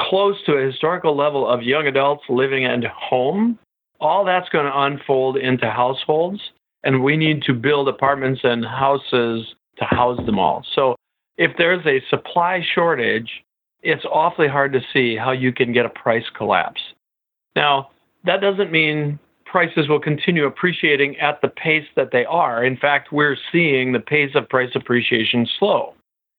close 0.00 0.36
to 0.46 0.52
a 0.52 0.66
historical 0.66 1.14
level 1.14 1.46
of 1.46 1.62
young 1.62 1.86
adults 1.86 2.24
living 2.30 2.64
at 2.64 2.82
home. 2.84 3.58
All 4.00 4.24
that's 4.24 4.48
going 4.48 4.64
to 4.64 4.78
unfold 4.78 5.36
into 5.36 5.70
households, 5.70 6.40
and 6.82 7.02
we 7.02 7.16
need 7.16 7.42
to 7.42 7.52
build 7.52 7.88
apartments 7.88 8.40
and 8.42 8.64
houses 8.64 9.54
to 9.78 9.84
house 9.84 10.18
them 10.24 10.38
all. 10.38 10.64
So 10.74 10.96
if 11.36 11.52
there's 11.58 11.84
a 11.86 12.00
supply 12.08 12.64
shortage, 12.74 13.30
it's 13.82 14.04
awfully 14.10 14.48
hard 14.48 14.72
to 14.72 14.80
see 14.94 15.14
how 15.14 15.32
you 15.32 15.52
can 15.52 15.74
get 15.74 15.84
a 15.84 15.90
price 15.90 16.24
collapse. 16.34 16.80
Now, 17.56 17.90
that 18.24 18.40
doesn't 18.40 18.70
mean 18.70 19.18
prices 19.46 19.88
will 19.88 20.00
continue 20.00 20.44
appreciating 20.44 21.18
at 21.18 21.40
the 21.40 21.48
pace 21.48 21.86
that 21.96 22.10
they 22.12 22.26
are. 22.26 22.64
In 22.64 22.76
fact, 22.76 23.12
we're 23.12 23.36
seeing 23.50 23.92
the 23.92 24.00
pace 24.00 24.34
of 24.34 24.48
price 24.48 24.70
appreciation 24.74 25.48
slow. 25.58 25.94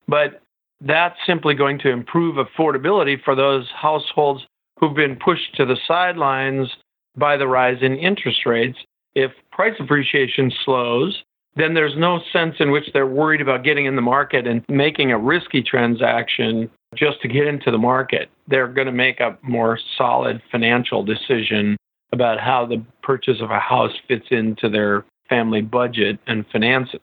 But 0.08 0.42
that's 0.82 1.18
simply 1.26 1.56
going 1.56 1.80
to 1.80 1.90
improve 1.90 2.36
affordability 2.36 3.22
for 3.24 3.36
those 3.36 3.68
households 3.76 4.46
who've 4.80 4.96
been 4.96 5.16
pushed 5.16 5.56
to 5.56 5.66
the 5.66 5.78
sidelines 5.88 6.70
by 7.16 7.36
the 7.36 7.48
rise 7.48 7.80
in 7.82 7.98
interest 7.98 8.46
rates. 8.46 8.78
If 9.16 9.32
price 9.52 9.74
appreciation 9.80 10.52
slows, 10.64 11.24
then 11.56 11.74
there's 11.74 11.98
no 11.98 12.22
sense 12.32 12.56
in 12.60 12.70
which 12.70 12.86
they're 12.94 13.08
worried 13.08 13.42
about 13.42 13.64
getting 13.64 13.86
in 13.86 13.96
the 13.96 14.02
market 14.02 14.46
and 14.46 14.64
making 14.70 15.12
a 15.12 15.18
risky 15.18 15.64
transaction 15.64 16.70
just 16.96 17.22
to 17.22 17.28
get 17.28 17.48
into 17.48 17.72
the 17.72 17.78
market. 17.78 18.30
They're 18.48 18.68
going 18.68 18.88
to 18.88 18.94
make 18.94 19.20
a 19.20 19.38
more 19.42 19.80
solid 19.98 20.42
financial 20.52 21.04
decision 21.04 21.78
about 22.14 22.40
how 22.40 22.66
the 22.66 22.84
purchase 23.04 23.42
of 23.42 23.52
a 23.52 23.60
house 23.60 23.92
fits 24.08 24.28
into 24.32 24.70
their 24.70 25.06
family 25.30 25.62
budget 25.62 26.20
and 26.28 26.46
finances. 26.52 27.02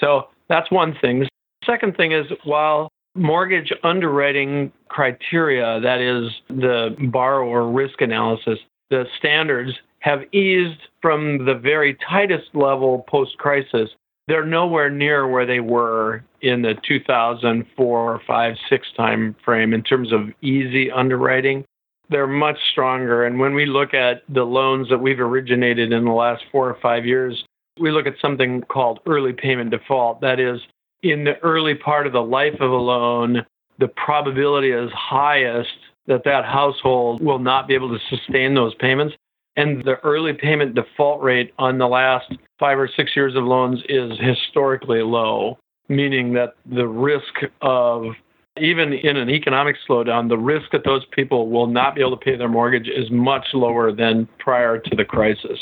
So 0.00 0.28
that's 0.48 0.70
one 0.70 0.96
thing. 1.00 1.26
Second 1.64 1.96
thing 1.96 2.12
is 2.12 2.26
while 2.44 2.88
mortgage 3.14 3.72
underwriting 3.82 4.72
criteria, 4.88 5.80
that 5.80 6.00
is 6.00 6.30
the 6.48 6.96
borrower 7.10 7.70
risk 7.70 8.00
analysis, 8.00 8.58
the 8.90 9.04
standards 9.18 9.72
have 10.00 10.22
eased 10.32 10.80
from 11.02 11.44
the 11.44 11.54
very 11.54 11.98
tightest 12.08 12.54
level 12.54 13.04
post 13.08 13.36
crisis. 13.38 13.90
They're 14.28 14.44
nowhere 14.44 14.90
near 14.90 15.28
where 15.28 15.46
they 15.46 15.60
were 15.60 16.24
in 16.40 16.62
the 16.62 16.74
2004, 16.86 18.22
5, 18.26 18.56
6 18.68 18.86
time 18.96 19.36
frame 19.44 19.72
in 19.72 19.82
terms 19.82 20.12
of 20.12 20.30
easy 20.42 20.90
underwriting. 20.90 21.64
They're 22.08 22.26
much 22.26 22.58
stronger. 22.72 23.24
And 23.24 23.38
when 23.38 23.54
we 23.54 23.66
look 23.66 23.94
at 23.94 24.22
the 24.28 24.44
loans 24.44 24.88
that 24.88 24.98
we've 24.98 25.20
originated 25.20 25.92
in 25.92 26.04
the 26.04 26.12
last 26.12 26.44
four 26.50 26.68
or 26.68 26.78
five 26.80 27.06
years, 27.06 27.44
we 27.78 27.90
look 27.90 28.06
at 28.06 28.14
something 28.20 28.62
called 28.62 29.00
early 29.06 29.32
payment 29.32 29.70
default. 29.70 30.20
That 30.20 30.40
is, 30.40 30.60
in 31.02 31.24
the 31.24 31.38
early 31.40 31.74
part 31.74 32.06
of 32.06 32.12
the 32.12 32.22
life 32.22 32.60
of 32.60 32.70
a 32.70 32.76
loan, 32.76 33.44
the 33.78 33.88
probability 33.88 34.70
is 34.70 34.90
highest 34.92 35.76
that 36.06 36.24
that 36.24 36.44
household 36.44 37.22
will 37.22 37.38
not 37.38 37.68
be 37.68 37.74
able 37.74 37.96
to 37.96 38.04
sustain 38.08 38.54
those 38.54 38.74
payments. 38.76 39.14
And 39.56 39.82
the 39.84 39.96
early 40.02 40.32
payment 40.34 40.74
default 40.74 41.22
rate 41.22 41.52
on 41.58 41.78
the 41.78 41.88
last 41.88 42.32
five 42.58 42.78
or 42.78 42.88
six 42.94 43.16
years 43.16 43.34
of 43.34 43.44
loans 43.44 43.82
is 43.88 44.12
historically 44.20 45.02
low, 45.02 45.58
meaning 45.88 46.34
that 46.34 46.54
the 46.66 46.86
risk 46.86 47.34
of 47.62 48.12
even 48.58 48.92
in 48.92 49.16
an 49.16 49.28
economic 49.28 49.76
slowdown, 49.88 50.28
the 50.28 50.38
risk 50.38 50.70
that 50.72 50.84
those 50.84 51.04
people 51.12 51.50
will 51.50 51.66
not 51.66 51.94
be 51.94 52.00
able 52.00 52.16
to 52.16 52.24
pay 52.24 52.36
their 52.36 52.48
mortgage 52.48 52.88
is 52.88 53.10
much 53.10 53.46
lower 53.52 53.92
than 53.92 54.28
prior 54.38 54.78
to 54.78 54.96
the 54.96 55.04
crisis. 55.04 55.58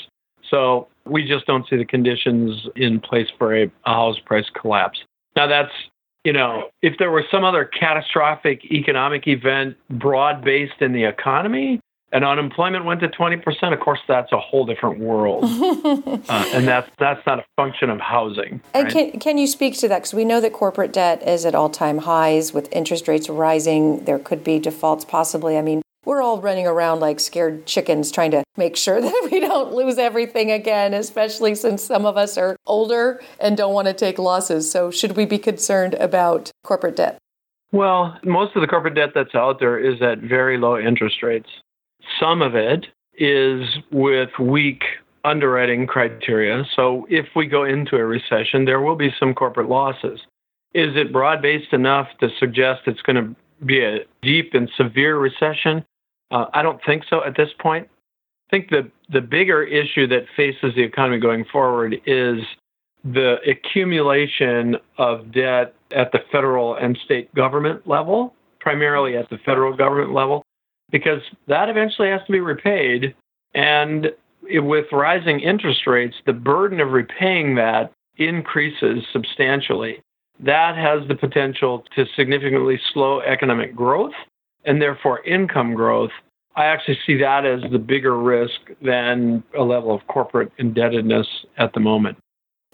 So 0.49 0.89
we 1.05 1.27
just 1.27 1.47
don't 1.47 1.69
see 1.69 1.77
the 1.77 1.85
conditions 1.85 2.69
in 2.77 3.01
place 3.01 3.27
for 3.39 3.57
a, 3.57 3.71
house 3.85 4.19
price 4.25 4.47
collapse. 4.61 4.99
Now, 5.37 5.47
that's, 5.47 5.73
you 6.25 6.33
know, 6.33 6.69
if 6.83 6.95
there 6.99 7.11
were 7.11 7.25
some 7.31 7.45
other 7.45 7.65
catastrophic 7.65 8.65
economic 8.67 9.27
event 9.27 9.77
broad 9.91 10.45
based 10.45 10.81
in 10.81 10.93
the 10.93 11.05
economy, 11.05 11.81
and 12.13 12.25
unemployment 12.25 12.85
went 12.85 13.01
to 13.01 13.09
20%, 13.09 13.73
of 13.73 13.81
course, 13.81 13.99
that's 14.07 14.31
a 14.31 14.39
whole 14.39 14.65
different 14.65 15.01
world. 15.01 15.45
uh, 16.29 16.51
and 16.53 16.67
that's, 16.67 16.89
that's 16.99 17.27
not 17.27 17.41
a 17.41 17.45
function 17.57 17.91
of 17.91 18.01
housing. 18.01 18.61
And 18.73 18.89
can, 18.89 19.19
can 19.19 19.37
you 19.37 19.49
speak 19.49 19.77
to 19.79 19.89
that? 19.89 19.99
Because 19.99 20.15
we 20.15 20.25
know 20.25 20.41
that 20.41 20.53
corporate 20.53 20.93
debt 20.93 21.27
is 21.27 21.45
at 21.45 21.57
all 21.57 21.69
time 21.69 21.99
highs 21.99 22.53
with 22.53 22.73
interest 22.73 23.09
rates 23.09 23.29
rising. 23.29 24.05
There 24.05 24.21
could 24.21 24.45
be 24.45 24.61
defaults 24.61 25.05
possibly. 25.05 25.59
I 25.59 25.63
mean, 25.63 25.83
we're 26.05 26.23
all 26.23 26.41
running 26.41 26.67
around 26.67 27.01
like 27.01 27.19
scared 27.19 27.67
chickens 27.67 28.13
trying 28.13 28.31
to 28.33 28.45
make 28.57 28.77
sure 28.77 29.01
that 29.01 29.29
we 29.31 29.41
don't 29.41 29.73
lose 29.73 29.99
everything 29.99 30.51
again, 30.51 30.95
especially 30.95 31.55
since 31.55 31.83
some 31.83 32.07
of 32.07 32.17
us 32.17 32.39
are 32.39 32.57
older 32.67 33.21
and 33.41 33.57
don't 33.57 33.75
want 33.75 33.89
to 33.89 33.95
take 33.95 34.19
losses. 34.19 34.71
So, 34.71 34.91
should 34.91 35.17
we 35.17 35.25
be 35.25 35.39
concerned 35.39 35.95
about 35.95 36.51
corporate 36.63 36.97
debt? 36.97 37.19
Well, 37.73 38.17
most 38.23 38.55
of 38.55 38.61
the 38.61 38.69
corporate 38.69 38.95
debt 38.95 39.11
that's 39.17 39.35
out 39.35 39.59
there 39.59 39.79
is 39.79 40.01
at 40.01 40.19
very 40.19 40.59
low 40.59 40.79
interest 40.79 41.23
rates. 41.25 41.49
Some 42.21 42.43
of 42.43 42.55
it 42.55 42.87
is 43.17 43.67
with 43.91 44.31
weak 44.39 44.83
underwriting 45.25 45.87
criteria. 45.87 46.65
So 46.77 47.07
if 47.09 47.27
we 47.35 47.47
go 47.47 47.65
into 47.65 47.97
a 47.97 48.05
recession, 48.05 48.65
there 48.65 48.81
will 48.81 48.97
be 48.97 49.15
some 49.19 49.35
corporate 49.35 49.69
losses. 49.69 50.21
Is 50.75 50.97
it 50.97 51.13
broad 51.13 51.41
based 51.41 51.73
enough 51.73 52.09
to 52.21 52.29
suggest 52.39 52.83
it's 52.87 53.01
going 53.03 53.17
to 53.17 53.65
be 53.65 53.83
a 53.83 54.01
deep 54.23 54.53
and 54.55 54.69
severe 54.77 55.19
recession? 55.19 55.85
Uh, 56.31 56.47
I 56.53 56.63
don't 56.63 56.81
think 56.85 57.05
so 57.09 57.25
at 57.25 57.37
this 57.37 57.51
point. 57.61 57.89
I 58.49 58.51
think 58.51 58.71
the, 58.71 58.91
the 59.11 59.21
bigger 59.21 59.63
issue 59.63 60.07
that 60.09 60.25
faces 60.37 60.75
the 60.75 60.83
economy 60.83 61.21
going 61.21 61.45
forward 61.51 61.95
is 62.07 62.41
the 63.05 63.37
accumulation 63.49 64.77
of 64.99 65.33
debt 65.33 65.75
at 65.95 66.13
the 66.13 66.21
federal 66.33 66.75
and 66.75 66.99
state 67.05 67.35
government 67.35 67.87
level, 67.87 68.35
primarily 68.61 69.17
at 69.17 69.31
the 69.31 69.39
federal 69.39 69.77
government 69.77 70.13
level 70.13 70.45
because 70.91 71.23
that 71.49 71.69
eventually 71.69 72.09
has 72.09 72.21
to 72.27 72.33
be 72.33 72.41
repaid. 72.41 73.15
And 73.55 74.13
with 74.43 74.87
rising 74.93 75.41
interest 75.41 75.87
rates, 75.87 76.17
the 76.27 76.33
burden 76.33 76.81
of 76.81 76.93
repaying 76.93 77.55
that 77.57 77.93
increases 78.17 79.05
substantially. 79.13 80.01
That 80.41 80.77
has 80.77 81.07
the 81.09 81.15
potential 81.15 81.85
to 81.95 82.07
significantly 82.17 82.81
slow 82.93 83.21
economic 83.21 83.75
growth 83.75 84.15
and 84.65 84.81
therefore 84.83 85.25
income 85.25 85.75
growth. 85.75 86.11
I 86.57 86.67
actually 86.67 86.99
see 87.07 87.17
that 87.19 87.45
as 87.45 87.63
the 87.71 87.79
bigger 87.79 88.17
risk 88.17 88.61
than 88.81 89.43
a 89.57 89.63
level 89.63 89.95
of 89.95 90.07
corporate 90.07 90.53
indebtedness 90.59 91.27
at 91.57 91.73
the 91.73 91.81
moment. 91.81 92.19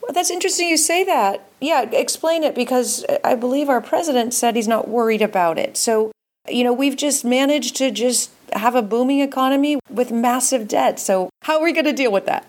Well, 0.02 0.12
that's 0.12 0.30
interesting 0.30 0.68
you 0.68 0.76
say 0.76 1.04
that. 1.04 1.50
Yeah, 1.60 1.82
explain 1.82 2.42
it 2.42 2.54
because 2.54 3.04
I 3.22 3.34
believe 3.34 3.68
our 3.68 3.80
president 3.80 4.34
said 4.34 4.56
he's 4.56 4.68
not 4.68 4.88
worried 4.88 5.22
about 5.22 5.58
it. 5.58 5.76
So, 5.76 6.10
you 6.52 6.64
know, 6.64 6.73
we've 6.73 6.97
just 6.97 7.25
managed 7.25 7.76
to 7.76 7.90
just 7.90 8.30
have 8.52 8.75
a 8.75 8.83
booming 8.83 9.21
economy 9.21 9.78
with 9.88 10.11
massive 10.11 10.69
debt. 10.69 10.99
So, 10.99 11.30
how 11.42 11.59
are 11.59 11.64
we 11.64 11.73
going 11.73 11.85
to 11.85 11.92
deal 11.92 12.12
with 12.12 12.26
that? 12.26 12.47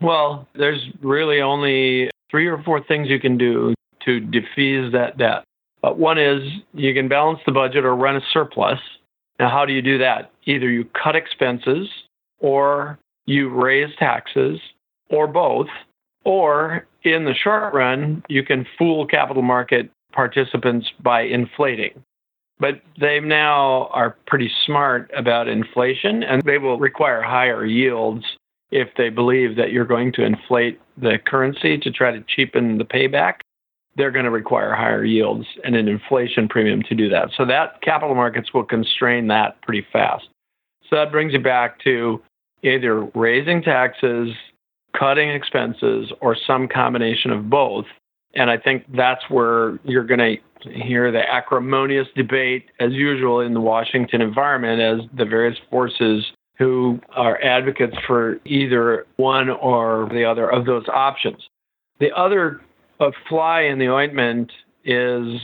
Well, 0.00 0.48
there's 0.54 0.84
really 1.00 1.40
only 1.40 2.10
three 2.30 2.46
or 2.46 2.62
four 2.62 2.82
things 2.82 3.08
you 3.08 3.20
can 3.20 3.38
do 3.38 3.74
to 4.04 4.20
defease 4.20 4.92
that 4.92 5.16
debt. 5.16 5.44
But 5.80 5.98
one 5.98 6.18
is 6.18 6.42
you 6.74 6.94
can 6.94 7.08
balance 7.08 7.40
the 7.46 7.52
budget 7.52 7.84
or 7.84 7.94
run 7.94 8.16
a 8.16 8.20
surplus. 8.32 8.78
Now, 9.38 9.50
how 9.50 9.64
do 9.64 9.72
you 9.72 9.82
do 9.82 9.98
that? 9.98 10.30
Either 10.44 10.68
you 10.70 10.84
cut 10.84 11.16
expenses 11.16 11.88
or 12.38 12.98
you 13.26 13.48
raise 13.48 13.94
taxes 13.98 14.60
or 15.10 15.26
both. 15.26 15.68
Or 16.24 16.86
in 17.02 17.24
the 17.24 17.34
short 17.34 17.74
run, 17.74 18.22
you 18.28 18.44
can 18.44 18.66
fool 18.78 19.06
capital 19.06 19.42
market 19.42 19.90
participants 20.12 20.86
by 21.02 21.22
inflating 21.22 22.02
but 22.62 22.80
they 23.00 23.18
now 23.18 23.88
are 23.88 24.16
pretty 24.28 24.48
smart 24.64 25.10
about 25.16 25.48
inflation 25.48 26.22
and 26.22 26.42
they 26.42 26.58
will 26.58 26.78
require 26.78 27.20
higher 27.20 27.66
yields 27.66 28.24
if 28.70 28.88
they 28.96 29.08
believe 29.10 29.56
that 29.56 29.72
you're 29.72 29.84
going 29.84 30.12
to 30.12 30.22
inflate 30.22 30.80
the 30.96 31.18
currency 31.26 31.76
to 31.76 31.90
try 31.90 32.12
to 32.12 32.22
cheapen 32.28 32.78
the 32.78 32.84
payback. 32.84 33.40
They're 33.96 34.12
going 34.12 34.26
to 34.26 34.30
require 34.30 34.76
higher 34.76 35.04
yields 35.04 35.44
and 35.64 35.74
an 35.74 35.88
inflation 35.88 36.48
premium 36.48 36.82
to 36.84 36.94
do 36.94 37.08
that. 37.08 37.30
So 37.36 37.44
that 37.46 37.82
capital 37.82 38.14
markets 38.14 38.54
will 38.54 38.64
constrain 38.64 39.26
that 39.26 39.60
pretty 39.62 39.84
fast. 39.92 40.28
So 40.88 40.94
that 40.94 41.10
brings 41.10 41.32
you 41.32 41.40
back 41.40 41.80
to 41.80 42.22
either 42.62 43.00
raising 43.16 43.60
taxes, 43.60 44.30
cutting 44.96 45.30
expenses, 45.30 46.12
or 46.20 46.36
some 46.46 46.68
combination 46.68 47.32
of 47.32 47.50
both 47.50 47.86
And 48.34 48.50
I 48.50 48.56
think 48.56 48.84
that's 48.96 49.22
where 49.28 49.78
you're 49.84 50.04
going 50.04 50.20
to 50.20 50.70
hear 50.70 51.10
the 51.10 51.22
acrimonious 51.28 52.06
debate, 52.14 52.66
as 52.80 52.92
usual, 52.92 53.40
in 53.40 53.52
the 53.52 53.60
Washington 53.60 54.20
environment 54.20 54.80
as 54.80 55.08
the 55.16 55.24
various 55.24 55.58
forces 55.70 56.24
who 56.58 57.00
are 57.10 57.42
advocates 57.42 57.96
for 58.06 58.38
either 58.44 59.06
one 59.16 59.50
or 59.50 60.08
the 60.12 60.24
other 60.24 60.50
of 60.50 60.64
those 60.64 60.86
options. 60.88 61.42
The 61.98 62.14
other 62.16 62.60
fly 63.28 63.62
in 63.62 63.78
the 63.78 63.88
ointment 63.88 64.52
is 64.84 65.40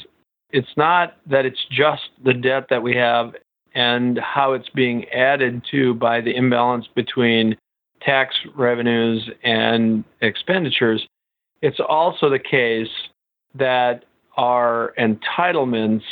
it's 0.51 0.69
not 0.77 1.17
that 1.27 1.45
it's 1.45 1.65
just 1.71 2.03
the 2.25 2.35
debt 2.35 2.67
that 2.71 2.83
we 2.83 2.95
have 2.97 3.35
and 3.75 4.19
how 4.19 4.53
it's 4.53 4.69
being 4.71 5.09
added 5.11 5.63
to 5.71 5.95
by 5.95 6.21
the 6.21 6.35
imbalance 6.35 6.87
between 6.95 7.57
tax 8.01 8.35
revenues 8.57 9.29
and 9.43 10.05
expenditures. 10.21 11.07
It's 11.63 11.81
also 11.87 12.31
the 12.31 12.39
case 12.39 12.89
that 13.55 14.05
our 14.37 14.95
entitlements 14.99 16.03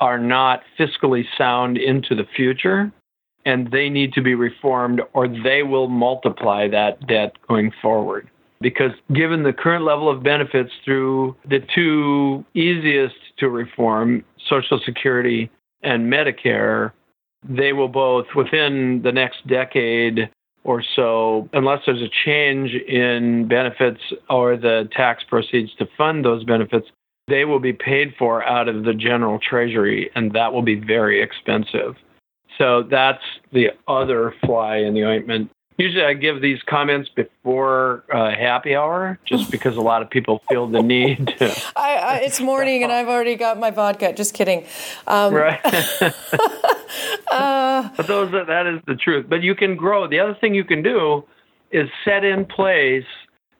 are 0.00 0.18
not 0.18 0.62
fiscally 0.78 1.24
sound 1.38 1.78
into 1.78 2.14
the 2.14 2.26
future 2.36 2.92
and 3.44 3.70
they 3.70 3.88
need 3.88 4.12
to 4.12 4.22
be 4.22 4.34
reformed 4.34 5.00
or 5.14 5.26
they 5.28 5.62
will 5.62 5.88
multiply 5.88 6.68
that 6.68 7.06
debt 7.06 7.36
going 7.48 7.72
forward. 7.80 8.28
Because 8.60 8.92
given 9.12 9.42
the 9.42 9.52
current 9.52 9.84
level 9.84 10.08
of 10.08 10.22
benefits 10.22 10.70
through 10.84 11.34
the 11.48 11.60
two 11.74 12.44
easiest 12.54 13.16
to 13.38 13.48
reform, 13.48 14.24
Social 14.48 14.80
Security 14.84 15.50
and 15.82 16.12
Medicare, 16.12 16.92
they 17.48 17.72
will 17.72 17.88
both, 17.88 18.26
within 18.36 19.00
the 19.02 19.10
next 19.10 19.44
decade 19.48 20.30
or 20.64 20.82
so, 20.94 21.48
unless 21.52 21.80
there's 21.86 22.02
a 22.02 22.10
change 22.24 22.72
in 22.74 23.48
benefits 23.48 24.00
or 24.30 24.56
the 24.56 24.88
tax 24.92 25.24
proceeds 25.24 25.74
to 25.76 25.88
fund 25.96 26.24
those 26.24 26.44
benefits, 26.44 26.88
they 27.28 27.44
will 27.44 27.58
be 27.58 27.72
paid 27.72 28.14
for 28.18 28.44
out 28.44 28.68
of 28.68 28.84
the 28.84 28.94
general 28.94 29.38
treasury, 29.38 30.10
and 30.14 30.32
that 30.32 30.52
will 30.52 30.62
be 30.62 30.74
very 30.74 31.22
expensive. 31.22 31.96
So 32.58 32.82
that's 32.82 33.22
the 33.52 33.70
other 33.88 34.34
fly 34.44 34.76
in 34.76 34.94
the 34.94 35.04
ointment. 35.04 35.50
Usually, 35.78 36.04
I 36.04 36.14
give 36.14 36.40
these 36.42 36.60
comments 36.66 37.08
before 37.08 38.04
uh, 38.12 38.30
happy 38.30 38.74
hour, 38.74 39.18
just 39.24 39.50
because 39.56 39.76
a 39.76 39.80
lot 39.80 40.02
of 40.02 40.10
people 40.10 40.42
feel 40.48 40.66
the 40.66 40.82
need 40.82 41.34
to. 41.38 41.50
I, 41.76 41.96
I, 41.96 42.16
it's 42.24 42.40
morning, 42.40 42.82
and 42.82 42.92
I've 42.92 43.08
already 43.08 43.36
got 43.36 43.58
my 43.58 43.70
vodka. 43.70 44.12
Just 44.12 44.34
kidding. 44.34 44.66
Um, 45.06 45.34
right. 45.34 45.60
uh, 47.30 47.88
but 47.96 48.06
those 48.06 48.30
that 48.32 48.66
is 48.66 48.80
the 48.86 48.94
truth. 48.94 49.26
But 49.28 49.42
you 49.42 49.54
can 49.54 49.76
grow. 49.76 50.06
The 50.06 50.20
other 50.20 50.34
thing 50.34 50.54
you 50.54 50.64
can 50.64 50.82
do 50.82 51.24
is 51.70 51.88
set 52.04 52.24
in 52.24 52.44
place 52.44 53.04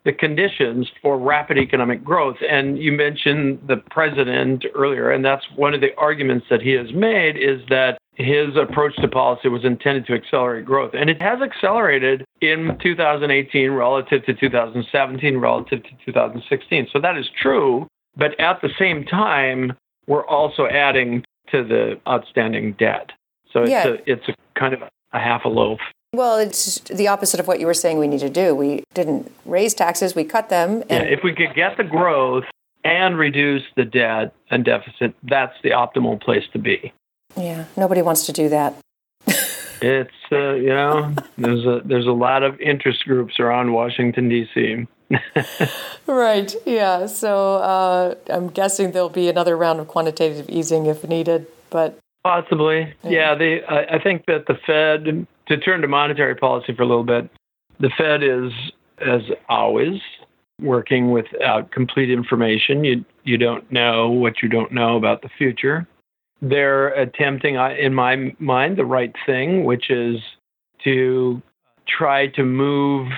the 0.05 0.13
conditions 0.13 0.91
for 1.01 1.19
rapid 1.19 1.59
economic 1.59 2.03
growth. 2.03 2.37
And 2.49 2.79
you 2.79 2.93
mentioned 2.93 3.61
the 3.69 3.77
president 3.77 4.65
earlier, 4.75 5.11
and 5.11 5.25
that's 5.25 5.45
one 5.55 5.75
of 5.75 5.81
the 5.81 5.95
arguments 5.97 6.47
that 6.51 6.61
he 6.61 6.73
has 6.73 6.93
made 6.93 7.37
is 7.37 7.61
that 7.69 7.99
his 8.15 8.57
approach 8.57 8.95
to 8.97 9.09
policy 9.09 9.49
was 9.49 9.65
intended 9.65 10.07
to 10.07 10.15
accelerate 10.15 10.67
growth. 10.67 10.93
And 10.95 11.09
it 11.09 11.23
has 11.23 11.41
accelerated 11.41 12.25
in 12.41 12.77
2018 12.83 13.71
relative 13.71 14.25
to 14.27 14.35
2017, 14.35 15.39
relative 15.39 15.83
to 15.83 15.91
2016. 16.05 16.89
So 16.93 17.01
that 17.01 17.17
is 17.17 17.27
true. 17.41 17.87
But 18.17 18.39
at 18.39 18.61
the 18.61 18.69
same 18.79 19.05
time, 19.05 19.73
we're 20.07 20.27
also 20.27 20.67
adding 20.67 21.25
to 21.51 21.65
the 21.65 22.01
outstanding 22.07 22.73
debt. 22.79 23.11
So 23.53 23.61
it's, 23.61 23.71
yeah. 23.71 23.87
a, 23.87 23.97
it's 24.07 24.29
a 24.29 24.35
kind 24.59 24.75
of 24.75 24.83
a 24.83 25.19
half 25.19 25.45
a 25.45 25.49
loaf. 25.49 25.81
Well, 26.15 26.37
it's 26.37 26.79
the 26.81 27.09
opposite 27.09 27.41
of 27.41 27.49
what 27.49 27.59
you 27.59 27.65
were 27.65 27.73
saying 27.73 27.99
we 27.99 28.07
need 28.07 28.21
to 28.21 28.29
do. 28.29 28.55
We 28.55 28.85
didn't 28.93 29.33
raise 29.47 29.73
taxes, 29.73 30.15
we 30.15 30.25
cut 30.25 30.51
them. 30.51 30.83
And- 30.91 30.91
yeah, 30.91 31.11
if 31.11 31.21
we 31.25 31.33
could 31.35 31.55
get 31.55 31.79
the 31.79 31.85
growth 31.85 32.45
and 32.85 33.17
reduce 33.17 33.63
the 33.77 33.87
debt 33.87 34.35
and 34.51 34.63
deficit, 34.63 35.15
that's 35.23 35.55
the 35.63 35.71
optimal 35.71 36.21
place 36.21 36.45
to 36.53 36.59
be. 36.59 36.93
Yeah, 37.35 37.65
nobody 37.79 38.03
wants 38.03 38.27
to 38.27 38.33
do 38.33 38.51
that. 38.51 38.75
it's 39.81 40.11
uh, 40.31 40.53
you 40.53 40.69
know 40.69 41.15
there's 41.39 41.65
a 41.65 41.81
there's 41.83 42.07
a 42.07 42.13
lot 42.13 42.43
of 42.43 42.61
interest 42.61 43.05
groups 43.05 43.41
around 43.41 43.73
Washington 43.73 44.29
D.C. 44.29 44.87
right. 46.07 46.55
Yeah. 46.67 47.07
So 47.07 47.57
uh, 47.57 48.15
I'm 48.29 48.49
guessing 48.49 48.93
there'll 48.93 49.09
be 49.09 49.31
another 49.31 49.57
round 49.57 49.81
of 49.81 49.89
quantitative 49.89 50.51
easing 50.51 50.85
if 50.85 51.09
needed, 51.09 51.47
but 51.71 51.99
possibly. 52.23 52.93
Yeah. 53.03 53.11
yeah 53.11 53.35
they, 53.35 53.65
I, 53.65 53.97
I 53.97 54.03
think 54.03 54.27
that 54.27 54.47
the 54.47 54.59
Fed 54.67 55.27
to 55.49 55.57
turn 55.59 55.81
to 55.83 55.89
monetary 55.89 56.35
policy 56.35 56.75
for 56.75 56.83
a 56.83 56.87
little 56.87 57.05
bit. 57.05 57.31
The 57.81 57.91
Fed 57.97 58.23
is, 58.23 58.53
as 59.05 59.23
always, 59.49 60.01
working 60.61 61.11
without 61.11 61.71
complete 61.73 62.11
information. 62.11 62.85
You 62.85 63.05
you 63.25 63.39
don't 63.39 63.71
know 63.71 64.11
what 64.11 64.43
you 64.43 64.49
don't 64.49 64.73
know 64.73 64.97
about 64.97 65.23
the 65.23 65.31
future. 65.39 65.87
They're 66.41 66.89
attempting, 66.89 67.55
in 67.55 67.95
my 67.95 68.35
mind, 68.41 68.77
the 68.77 68.85
right 68.85 69.15
thing, 69.27 69.65
which 69.65 69.91
is 69.91 70.17
to 70.83 71.41
try 71.87 72.27
to 72.29 72.43
move 72.43 73.09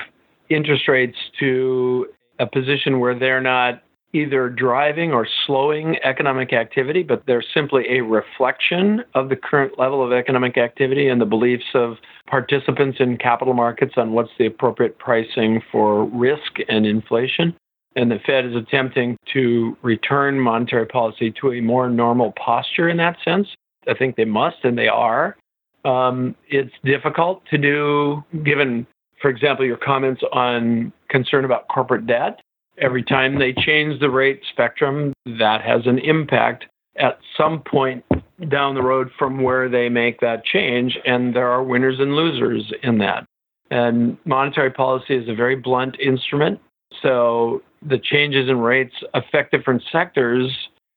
interest 0.51 0.89
rates 0.89 1.17
to 1.41 2.07
a 2.39 2.47
position 2.47 3.01
where 3.01 3.19
they're 3.19 3.41
not 3.41 3.83
either 4.15 4.49
driving 4.49 5.13
or 5.13 5.27
slowing 5.47 5.97
economic 6.05 6.53
activity, 6.53 7.03
but 7.03 7.23
they're 7.27 7.45
simply 7.53 7.85
a 7.91 8.01
reflection 8.01 9.03
of 9.15 9.29
the 9.29 9.37
current 9.37 9.79
level 9.79 10.05
of 10.05 10.13
economic 10.13 10.57
activity 10.57 11.09
and 11.09 11.21
the 11.21 11.27
beliefs 11.27 11.65
of 11.75 11.97
participants 12.27 12.99
in 13.01 13.19
capital 13.19 13.53
markets 13.53 13.95
on 13.97 14.13
what's 14.13 14.31
the 14.39 14.47
appropriate 14.47 14.99
pricing 14.99 15.61
for 15.71 16.05
risk 16.05 16.59
and 16.69 16.87
inflation. 16.87 17.55
And 17.97 18.11
the 18.11 18.19
Fed 18.25 18.47
is 18.47 18.57
attempting 18.57 19.17
to 19.33 19.77
return 19.83 20.39
monetary 20.39 20.87
policy 20.87 21.33
to 21.41 21.53
a 21.53 21.61
more 21.61 21.89
normal 21.89 22.33
posture 22.33 22.89
in 22.89 22.97
that 22.99 23.17
sense. 23.25 23.49
I 23.89 23.95
think 23.95 24.17
they 24.17 24.25
must, 24.25 24.57
and 24.65 24.79
they 24.79 24.89
are. 24.89 25.37
Um, 25.85 26.35
it's 26.49 26.73
difficult 26.85 27.43
to 27.51 27.59
do, 27.59 28.25
given, 28.45 28.87
for 29.21 29.29
example, 29.29 29.67
your 29.67 29.77
comments 29.77 30.23
on 30.33 30.93
concern 31.09 31.45
about 31.45 31.69
corporate 31.69 32.07
debt. 32.07 32.41
Every 32.79 33.03
time 33.03 33.39
they 33.39 33.53
change 33.53 34.01
the 34.01 34.11
rate 34.11 34.41
spectrum, 34.51 35.13
that 35.39 35.63
has 35.63 35.87
an 35.87 35.99
impact 35.99 36.67
at 36.97 37.19
some 37.37 37.63
point 37.63 38.05
down 38.49 38.75
the 38.75 38.83
road 38.83 39.11
from 39.19 39.43
where 39.43 39.69
they 39.69 39.89
make 39.89 40.21
that 40.21 40.45
change, 40.45 40.99
and 41.05 41.35
there 41.35 41.49
are 41.49 41.63
winners 41.63 42.01
and 42.01 42.15
losers 42.15 42.73
in 42.83 42.99
that. 42.99 43.25
And 43.71 44.19
monetary 44.25 44.71
policy 44.71 45.15
is 45.17 45.29
a 45.29 45.35
very 45.35 45.57
blunt 45.57 45.99
instrument. 46.01 46.61
So 47.03 47.63
the 47.83 47.99
changes 47.99 48.49
in 48.49 48.59
rates 48.59 48.95
affect 49.15 49.53
different 49.53 49.83
sectors 49.91 50.51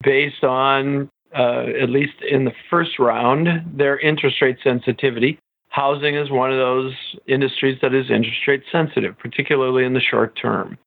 based 0.03 0.43
on, 0.43 1.09
uh, 1.35 1.65
at 1.81 1.89
least 1.89 2.13
in 2.29 2.45
the 2.45 2.53
first 2.69 2.99
round, 2.99 3.47
their 3.75 3.99
interest 3.99 4.41
rate 4.41 4.57
sensitivity. 4.63 5.39
Housing 5.69 6.15
is 6.15 6.31
one 6.31 6.51
of 6.51 6.57
those 6.57 6.93
industries 7.27 7.77
that 7.81 7.93
is 7.93 8.09
interest 8.09 8.47
rate 8.47 8.63
sensitive, 8.71 9.17
particularly 9.17 9.85
in 9.85 9.93
the 9.93 10.01
short 10.01 10.35
term. 10.39 10.77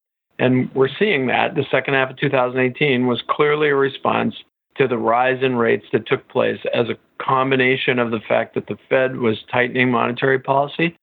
And 0.40 0.74
we're 0.74 0.88
seeing 0.98 1.26
that. 1.26 1.54
The 1.54 1.66
second 1.70 1.94
half 1.94 2.10
of 2.10 2.16
2018 2.16 3.06
was 3.06 3.22
clearly 3.28 3.68
a 3.68 3.76
response 3.76 4.34
to 4.78 4.88
the 4.88 4.96
rise 4.96 5.42
in 5.42 5.56
rates 5.56 5.84
that 5.92 6.06
took 6.06 6.26
place 6.28 6.58
as 6.72 6.88
a 6.88 6.96
combination 7.22 7.98
of 7.98 8.10
the 8.10 8.20
fact 8.26 8.54
that 8.54 8.66
the 8.66 8.78
Fed 8.88 9.18
was 9.18 9.36
tightening 9.52 9.90
monetary 9.90 10.38
policy 10.38 10.96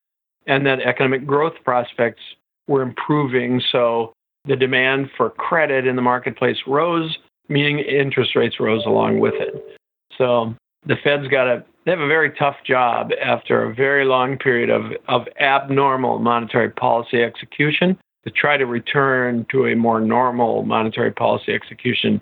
and 0.48 0.66
that 0.66 0.82
economic 0.82 1.28
growth 1.28 1.54
prospects 1.64 2.22
were 2.68 2.82
improving. 2.82 3.62
So 3.72 4.12
the 4.46 4.56
demand 4.56 5.12
for 5.16 5.30
credit 5.30 5.86
in 5.86 5.96
the 5.96 6.02
marketplace 6.02 6.58
rose, 6.66 7.16
meaning 7.48 7.78
interest 7.78 8.36
rates 8.36 8.60
rose 8.60 8.86
along 8.88 9.20
with 9.20 9.36
it. 9.36 9.78
So 10.18 10.56
the 10.88 10.96
Fed's 11.04 11.28
got 11.28 11.48
a 11.48 11.64
they 11.86 11.92
have 11.92 12.02
a 12.02 12.08
very 12.08 12.32
tough 12.32 12.58
job 12.66 13.12
after 13.24 13.64
a 13.64 13.74
very 13.74 14.04
long 14.04 14.38
period 14.38 14.70
of, 14.70 14.92
of 15.08 15.26
abnormal 15.40 16.20
monetary 16.20 16.70
policy 16.70 17.24
execution 17.24 17.98
to 18.28 18.32
try 18.32 18.58
to 18.58 18.66
return 18.66 19.46
to 19.52 19.68
a 19.68 19.76
more 19.76 20.02
normal 20.02 20.64
monetary 20.64 21.12
policy 21.12 21.54
execution 21.54 22.22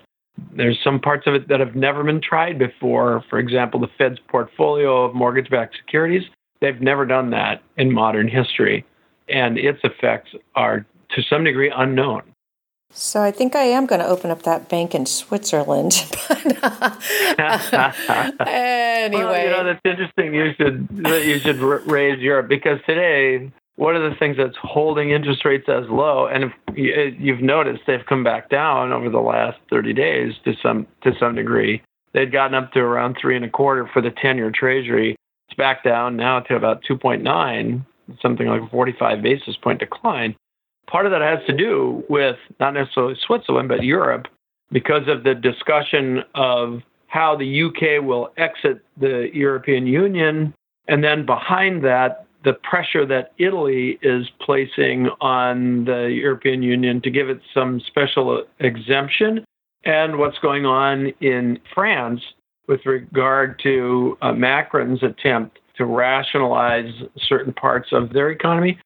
there's 0.54 0.78
some 0.82 1.00
parts 1.00 1.26
of 1.26 1.34
it 1.34 1.48
that 1.48 1.60
have 1.60 1.74
never 1.74 2.04
been 2.04 2.20
tried 2.20 2.58
before. 2.58 3.24
For 3.30 3.38
example, 3.38 3.80
the 3.80 3.88
Fed's 3.98 4.18
portfolio 4.28 5.04
of 5.04 5.14
mortgage 5.14 5.50
backed 5.50 5.76
securities, 5.76 6.24
they've 6.60 6.80
never 6.80 7.06
done 7.06 7.30
that 7.30 7.62
in 7.76 7.92
modern 7.92 8.28
history. 8.28 8.84
And 9.28 9.58
its 9.58 9.80
effects 9.82 10.30
are 10.54 10.86
to 11.10 11.22
some 11.22 11.44
degree 11.44 11.72
unknown. 11.74 12.22
So 12.90 13.20
I 13.20 13.32
think 13.32 13.56
I 13.56 13.64
am 13.64 13.86
going 13.86 14.00
to 14.00 14.06
open 14.06 14.30
up 14.30 14.42
that 14.42 14.68
bank 14.68 14.94
in 14.94 15.06
Switzerland. 15.06 16.04
Uh, 17.38 17.92
anyway, 18.46 19.22
well, 19.22 19.44
you 19.44 19.50
know 19.50 19.64
that's 19.64 19.80
interesting. 19.84 20.34
You 20.34 20.52
should 20.56 20.88
you 20.90 21.38
should 21.38 21.60
raise 21.60 22.18
Europe 22.20 22.48
because 22.48 22.78
today 22.86 23.50
one 23.76 23.94
of 23.94 24.02
the 24.02 24.16
things 24.18 24.36
that's 24.38 24.56
holding 24.60 25.10
interest 25.10 25.44
rates 25.44 25.68
as 25.68 25.84
low, 25.88 26.26
and 26.26 26.44
if 26.44 27.14
you've 27.18 27.42
noticed 27.42 27.82
they've 27.86 28.04
come 28.08 28.24
back 28.24 28.48
down 28.48 28.92
over 28.92 29.08
the 29.10 29.20
last 29.20 29.58
30 29.70 29.92
days 29.92 30.32
to 30.44 30.54
some 30.62 30.86
to 31.02 31.12
some 31.20 31.34
degree. 31.34 31.82
They'd 32.12 32.32
gotten 32.32 32.54
up 32.54 32.72
to 32.72 32.80
around 32.80 33.18
three 33.20 33.36
and 33.36 33.44
a 33.44 33.50
quarter 33.50 33.88
for 33.92 34.00
the 34.00 34.08
10-year 34.10 34.50
Treasury. 34.50 35.16
It's 35.48 35.56
back 35.58 35.84
down 35.84 36.16
now 36.16 36.40
to 36.40 36.56
about 36.56 36.82
2.9, 36.88 37.84
something 38.22 38.46
like 38.46 38.62
a 38.62 38.68
45 38.68 39.22
basis 39.22 39.56
point 39.62 39.80
decline. 39.80 40.34
part 40.86 41.06
of 41.06 41.12
that 41.12 41.20
has 41.20 41.44
to 41.46 41.52
do 41.52 42.04
with 42.08 42.36
not 42.60 42.74
necessarily 42.74 43.16
Switzerland, 43.26 43.68
but 43.68 43.82
Europe, 43.82 44.26
because 44.70 45.08
of 45.08 45.24
the 45.24 45.34
discussion 45.34 46.22
of 46.34 46.80
how 47.08 47.36
the 47.36 47.62
UK 47.62 48.04
will 48.04 48.32
exit 48.36 48.80
the 48.96 49.28
European 49.32 49.86
Union. 49.86 50.54
And 50.88 51.02
then 51.02 51.26
behind 51.26 51.84
that, 51.84 52.25
the 52.46 52.52
pressure 52.52 53.04
that 53.04 53.32
Italy 53.38 53.98
is 54.02 54.28
placing 54.40 55.08
on 55.20 55.84
the 55.84 56.04
European 56.12 56.62
Union 56.62 57.02
to 57.02 57.10
give 57.10 57.28
it 57.28 57.40
some 57.52 57.80
special 57.88 58.44
exemption, 58.60 59.44
and 59.84 60.16
what's 60.16 60.38
going 60.38 60.64
on 60.64 61.08
in 61.20 61.58
France 61.74 62.20
with 62.68 62.86
regard 62.86 63.58
to 63.64 64.16
uh, 64.22 64.32
Macron's 64.32 65.02
attempt 65.02 65.58
to 65.76 65.84
rationalize 65.84 66.92
certain 67.18 67.52
parts 67.52 67.88
of 67.90 68.12
their 68.12 68.30
economy. 68.30 68.78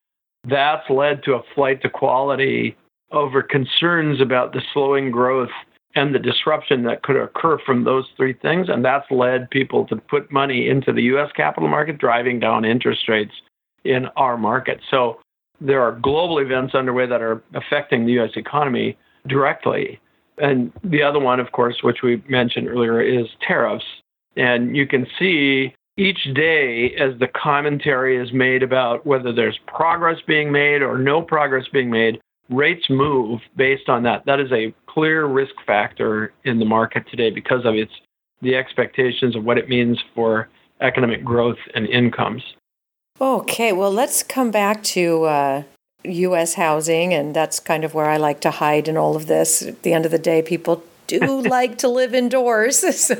That's 0.49 0.88
led 0.88 1.23
to 1.25 1.35
a 1.35 1.42
flight 1.55 1.83
to 1.83 1.90
quality 1.90 2.79
over 3.12 3.42
concerns 3.42 4.23
about 4.23 4.55
the 4.55 4.62
slowing 4.73 5.11
growth 5.11 5.51
and 5.94 6.14
the 6.14 6.18
disruption 6.18 6.85
that 6.85 7.03
could 7.03 7.16
occur 7.16 7.59
from 7.66 7.85
those 7.85 8.07
three 8.16 8.33
things. 8.33 8.70
And 8.70 8.83
that's 8.83 9.11
led 9.11 9.51
people 9.51 9.87
to 9.88 9.96
put 9.96 10.33
money 10.33 10.70
into 10.70 10.94
the 10.94 11.03
US 11.14 11.31
capital 11.37 11.68
market, 11.68 11.99
driving 11.99 12.40
down 12.40 12.64
interest 12.64 13.07
rates 13.07 13.35
in 13.85 14.07
our 14.16 14.37
market. 14.37 14.81
So 14.90 15.21
there 15.61 15.83
are 15.83 15.93
global 15.93 16.38
events 16.38 16.75
underway 16.75 17.07
that 17.07 17.23
are 17.23 17.43
affecting 17.55 18.07
the 18.07 18.21
US 18.21 18.31
economy 18.37 18.97
directly. 19.27 20.01
And 20.38 20.73
the 20.83 21.03
other 21.03 21.19
one, 21.19 21.38
of 21.38 21.53
course, 21.53 21.77
which 21.83 21.99
we 22.03 22.23
mentioned 22.29 22.69
earlier, 22.69 23.01
is 23.01 23.27
tariffs. 23.47 23.85
And 24.37 24.75
you 24.75 24.87
can 24.87 25.07
see 25.19 25.75
each 25.99 26.33
day 26.35 26.95
as 26.99 27.19
the 27.19 27.29
commentary 27.29 28.16
is 28.16 28.33
made 28.33 28.62
about 28.62 29.05
whether 29.05 29.33
there's 29.33 29.59
progress 29.66 30.16
being 30.27 30.51
made 30.51 30.81
or 30.83 30.97
no 30.97 31.21
progress 31.21 31.66
being 31.73 31.90
made, 31.90 32.19
rates 32.49 32.87
move 32.88 33.40
based 33.57 33.88
on 33.88 34.03
that. 34.05 34.25
That 34.25 34.40
is 34.40 34.51
a 34.51 34.75
clear 34.87 35.27
risk 35.27 35.55
factor 35.66 36.33
in 36.45 36.59
the 36.59 36.64
market 36.64 37.05
today 37.11 37.31
because 37.31 37.64
of 37.64 37.75
its 37.75 37.93
the 38.43 38.57
expectations 38.57 39.37
of 39.37 39.45
what 39.45 39.59
it 39.59 39.69
means 39.69 39.99
for 40.14 40.49
economic 40.81 41.23
growth 41.23 41.59
and 41.75 41.87
incomes. 41.87 42.43
Okay, 43.21 43.73
well, 43.73 43.93
let's 43.93 44.23
come 44.23 44.51
back 44.51 44.83
to 44.85 45.25
uh, 45.25 45.63
U.S. 46.05 46.55
housing, 46.55 47.13
and 47.13 47.37
that's 47.37 47.61
kind 47.61 47.85
of 47.85 47.93
where 47.93 48.09
I 48.09 48.17
like 48.17 48.41
to 48.41 48.51
hide 48.51 48.89
in 48.89 48.97
all 48.97 49.15
of 49.15 49.27
this. 49.27 49.63
At 49.63 49.83
the 49.83 49.93
end 49.93 50.07
of 50.07 50.11
the 50.11 50.19
day, 50.19 50.41
people 50.41 50.83
do 51.07 51.43
like 51.43 51.79
to 51.79 51.89
live 51.89 52.15
indoors, 52.15 52.79
so. 52.97 53.17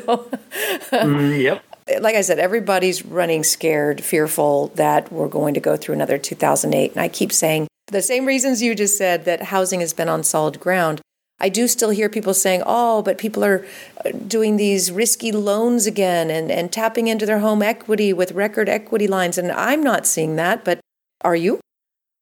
mm, 0.91 1.43
yep 1.43 1.65
like 1.99 2.15
I 2.15 2.21
said, 2.21 2.39
everybody's 2.39 3.05
running 3.05 3.43
scared, 3.43 4.03
fearful 4.03 4.69
that 4.77 5.11
we're 5.11 5.29
going 5.29 5.55
to 5.55 5.61
go 5.61 5.77
through 5.77 5.95
another 5.95 6.19
2008. 6.19 6.93
And 6.93 7.01
I 7.01 7.09
keep 7.09 7.33
saying 7.33 7.67
the 7.89 8.03
same 8.03 8.27
reasons 8.27 8.63
you 8.63 8.75
just 8.75 8.97
said 8.97 9.25
that 9.25 9.45
housing 9.45 9.81
has 9.81 9.93
been 9.93 10.09
on 10.09 10.23
solid 10.23 10.61
ground. 10.61 11.01
I 11.41 11.49
do 11.49 11.67
still 11.67 11.91
hear 11.91 12.09
people 12.09 12.35
saying, 12.35 12.63
oh, 12.67 13.03
but 13.03 13.19
people 13.19 13.45
are 13.45 13.65
uh, 14.05 14.11
doing 14.27 14.57
these 14.57 14.93
risky 14.93 15.33
loans 15.33 15.87
again 15.87 16.31
and, 16.31 16.51
and 16.51 16.71
tapping 16.71 17.07
into 17.07 17.25
their 17.25 17.39
home 17.39 17.63
equity 17.63 18.13
with 18.13 18.33
record 18.33 18.69
equity 18.69 19.09
lines. 19.09 19.39
And 19.39 19.51
I'm 19.53 19.83
not 19.83 20.07
seeing 20.07 20.37
that, 20.37 20.65
but 20.65 20.81
are 21.23 21.37
you? 21.37 21.61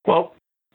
Well, 0.07 0.35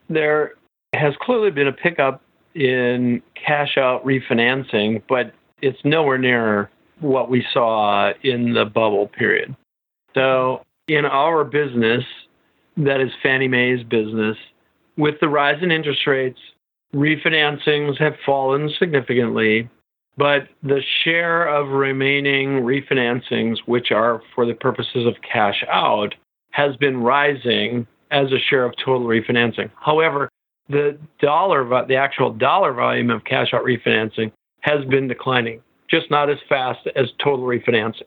there 0.10 0.54
has 0.94 1.14
clearly 1.22 1.52
been 1.52 1.68
a 1.68 1.74
pickup 1.74 2.22
in 2.54 3.22
cash 3.36 3.78
out 3.78 4.06
refinancing, 4.06 5.02
but 5.08 5.34
it's 5.62 5.80
nowhere 5.84 6.18
near 6.18 6.70
what 7.00 7.30
we 7.30 7.46
saw 7.54 8.12
in 8.24 8.54
the 8.54 8.66
bubble 8.66 9.08
period. 9.08 9.56
So, 10.14 10.62
in 10.88 11.06
our 11.06 11.44
business, 11.44 12.04
that 12.78 13.02
is 13.02 13.10
Fannie 13.24 13.48
Mae's 13.48 13.84
business, 13.84 14.38
with 14.98 15.16
the 15.22 15.28
rise 15.28 15.64
in 15.64 15.72
interest 15.72 16.06
rates, 16.06 16.40
refinancings 16.94 18.00
have 18.00 18.14
fallen 18.26 18.70
significantly, 18.78 19.70
but 20.18 20.48
the 20.62 20.82
share 21.04 21.48
of 21.48 21.70
remaining 21.70 22.62
refinancings, 22.62 23.58
which 23.66 23.92
are 23.92 24.22
for 24.36 24.46
the 24.46 24.54
purposes 24.54 25.06
of 25.08 25.16
cash 25.22 25.64
out, 25.72 26.14
has 26.52 26.76
been 26.78 27.02
rising 27.02 27.88
as 28.12 28.32
a 28.32 28.38
share 28.38 28.64
of 28.64 28.74
total 28.78 29.08
refinancing. 29.08 29.72
However, 29.76 30.30
the 30.70 30.98
dollar, 31.20 31.68
the 31.88 31.96
actual 31.96 32.32
dollar 32.32 32.74
volume 32.74 33.10
of 33.10 33.24
cash 33.26 33.54
out 33.54 33.64
refinancing 33.64 34.32
has 34.62 34.86
been 34.86 35.08
declining 35.08 35.62
just 35.90 36.10
not 36.10 36.30
as 36.30 36.38
fast 36.48 36.88
as 36.96 37.08
total 37.24 37.46
refinancing. 37.46 38.04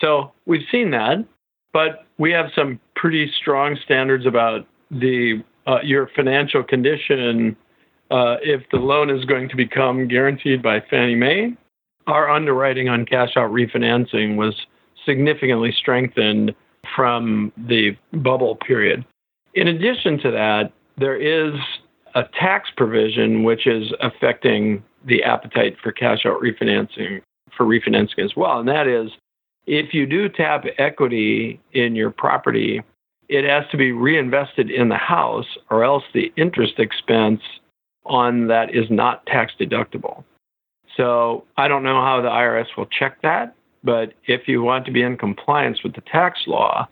So 0.00 0.32
we've 0.46 0.66
seen 0.70 0.90
that, 0.90 1.24
but 1.72 2.06
we 2.18 2.30
have 2.32 2.46
some 2.54 2.80
pretty 2.94 3.30
strong 3.40 3.76
standards 3.84 4.26
about 4.26 4.66
the 4.90 5.42
uh, 5.66 5.80
your 5.82 6.08
financial 6.14 6.62
condition 6.62 7.56
uh, 8.10 8.36
if 8.42 8.62
the 8.70 8.78
loan 8.78 9.10
is 9.10 9.24
going 9.24 9.48
to 9.48 9.56
become 9.56 10.08
guaranteed 10.08 10.62
by 10.62 10.80
Fannie 10.90 11.14
Mae. 11.14 11.56
Our 12.06 12.30
underwriting 12.30 12.88
on 12.88 13.04
cash 13.04 13.36
out 13.36 13.50
refinancing 13.50 14.36
was 14.36 14.54
significantly 15.04 15.74
strengthened 15.76 16.54
from 16.94 17.52
the 17.56 17.96
bubble 18.12 18.56
period. 18.56 19.04
In 19.54 19.68
addition 19.68 20.18
to 20.18 20.30
that, 20.30 20.72
there 20.98 21.16
is 21.16 21.54
a 22.14 22.24
tax 22.38 22.70
provision 22.76 23.42
which 23.42 23.66
is 23.66 23.92
affecting 24.00 24.82
the 25.04 25.22
appetite 25.22 25.76
for 25.82 25.92
cash 25.92 26.24
out 26.26 26.40
refinancing 26.40 27.22
for 27.56 27.66
refinancing 27.66 28.24
as 28.24 28.36
well. 28.36 28.58
And 28.58 28.68
that 28.68 28.86
is 28.86 29.10
if 29.66 29.92
you 29.92 30.06
do 30.06 30.28
tap 30.28 30.64
equity 30.78 31.60
in 31.72 31.96
your 31.96 32.10
property, 32.10 32.82
it 33.28 33.44
has 33.44 33.64
to 33.70 33.76
be 33.76 33.92
reinvested 33.92 34.70
in 34.70 34.88
the 34.88 34.96
house, 34.96 35.46
or 35.70 35.82
else 35.82 36.04
the 36.14 36.32
interest 36.36 36.78
expense 36.78 37.40
on 38.06 38.46
that 38.48 38.74
is 38.74 38.86
not 38.90 39.24
tax 39.26 39.52
deductible. 39.58 40.24
So 40.96 41.44
I 41.56 41.68
don't 41.68 41.82
know 41.82 42.00
how 42.02 42.20
the 42.22 42.28
IRS 42.28 42.66
will 42.76 42.86
check 42.86 43.20
that, 43.22 43.54
but 43.84 44.14
if 44.26 44.48
you 44.48 44.62
want 44.62 44.86
to 44.86 44.92
be 44.92 45.02
in 45.02 45.16
compliance 45.16 45.82
with 45.82 45.94
the 45.94 46.00
tax 46.02 46.40
law, 46.46 46.88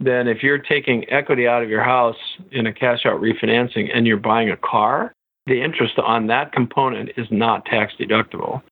then 0.00 0.26
if 0.26 0.42
you're 0.42 0.58
taking 0.58 1.08
equity 1.10 1.46
out 1.46 1.62
of 1.62 1.70
your 1.70 1.82
house 1.82 2.16
in 2.50 2.66
a 2.66 2.72
cash 2.72 3.06
out 3.06 3.20
refinancing 3.20 3.90
and 3.94 4.06
you're 4.06 4.16
buying 4.16 4.50
a 4.50 4.56
car, 4.56 5.12
the 5.46 5.62
interest 5.62 5.98
on 5.98 6.26
that 6.26 6.52
component 6.52 7.10
is 7.16 7.26
not 7.30 7.64
tax 7.66 7.92
deductible. 7.98 8.62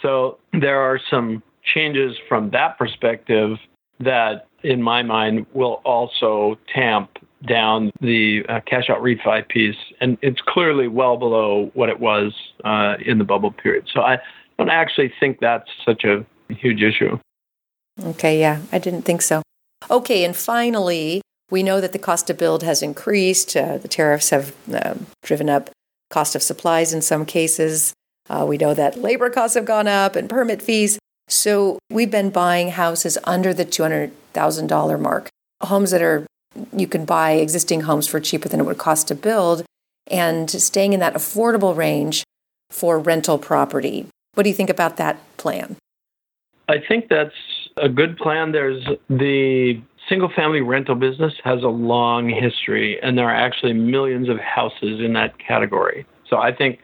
So 0.00 0.38
there 0.52 0.80
are 0.80 1.00
some 1.10 1.42
changes 1.74 2.16
from 2.28 2.50
that 2.50 2.78
perspective 2.78 3.56
that, 4.00 4.46
in 4.62 4.80
my 4.82 5.02
mind, 5.02 5.46
will 5.52 5.80
also 5.84 6.56
tamp 6.72 7.10
down 7.46 7.90
the 8.00 8.44
uh, 8.48 8.60
cash 8.66 8.90
out 8.90 9.00
refi 9.00 9.46
piece. 9.48 9.76
And 10.00 10.18
it's 10.22 10.40
clearly 10.40 10.88
well 10.88 11.16
below 11.16 11.70
what 11.74 11.88
it 11.88 12.00
was 12.00 12.34
uh, 12.64 12.96
in 13.04 13.18
the 13.18 13.24
bubble 13.24 13.52
period. 13.52 13.88
So 13.92 14.00
I 14.00 14.18
don't 14.58 14.70
actually 14.70 15.12
think 15.20 15.38
that's 15.40 15.68
such 15.84 16.04
a 16.04 16.24
huge 16.48 16.82
issue. 16.82 17.18
Okay, 18.04 18.40
yeah, 18.40 18.60
I 18.72 18.78
didn't 18.78 19.02
think 19.02 19.22
so. 19.22 19.42
Okay, 19.90 20.24
and 20.24 20.36
finally, 20.36 21.20
we 21.50 21.62
know 21.62 21.80
that 21.80 21.92
the 21.92 21.98
cost 21.98 22.26
to 22.26 22.34
build 22.34 22.62
has 22.62 22.82
increased. 22.82 23.56
Uh, 23.56 23.78
the 23.78 23.88
tariffs 23.88 24.30
have 24.30 24.54
uh, 24.72 24.94
driven 25.22 25.48
up 25.48 25.70
cost 26.10 26.34
of 26.34 26.42
supplies 26.42 26.92
in 26.92 27.02
some 27.02 27.24
cases. 27.24 27.92
Uh, 28.28 28.44
we 28.46 28.58
know 28.58 28.74
that 28.74 28.98
labor 28.98 29.30
costs 29.30 29.54
have 29.54 29.64
gone 29.64 29.88
up 29.88 30.16
and 30.16 30.28
permit 30.28 30.60
fees. 30.60 30.98
So 31.28 31.78
we've 31.90 32.10
been 32.10 32.30
buying 32.30 32.70
houses 32.70 33.18
under 33.24 33.52
the 33.52 33.64
$200,000 33.64 35.00
mark, 35.00 35.28
homes 35.62 35.90
that 35.90 36.02
are, 36.02 36.26
you 36.76 36.86
can 36.86 37.04
buy 37.04 37.32
existing 37.32 37.82
homes 37.82 38.06
for 38.06 38.20
cheaper 38.20 38.48
than 38.48 38.60
it 38.60 38.64
would 38.64 38.78
cost 38.78 39.08
to 39.08 39.14
build, 39.14 39.64
and 40.10 40.50
staying 40.50 40.92
in 40.92 41.00
that 41.00 41.14
affordable 41.14 41.76
range 41.76 42.24
for 42.70 42.98
rental 42.98 43.38
property. 43.38 44.06
What 44.34 44.42
do 44.44 44.50
you 44.50 44.54
think 44.54 44.70
about 44.70 44.96
that 44.96 45.18
plan? 45.36 45.76
I 46.68 46.76
think 46.86 47.08
that's 47.08 47.34
a 47.76 47.88
good 47.88 48.16
plan. 48.16 48.52
There's 48.52 48.86
the 49.08 49.80
single 50.08 50.30
family 50.34 50.60
rental 50.60 50.94
business 50.94 51.34
has 51.44 51.62
a 51.62 51.68
long 51.68 52.28
history, 52.28 53.00
and 53.02 53.16
there 53.16 53.28
are 53.28 53.34
actually 53.34 53.72
millions 53.72 54.28
of 54.28 54.38
houses 54.38 55.00
in 55.00 55.12
that 55.14 55.38
category. 55.38 56.06
So 56.28 56.36
I 56.36 56.52
think 56.52 56.80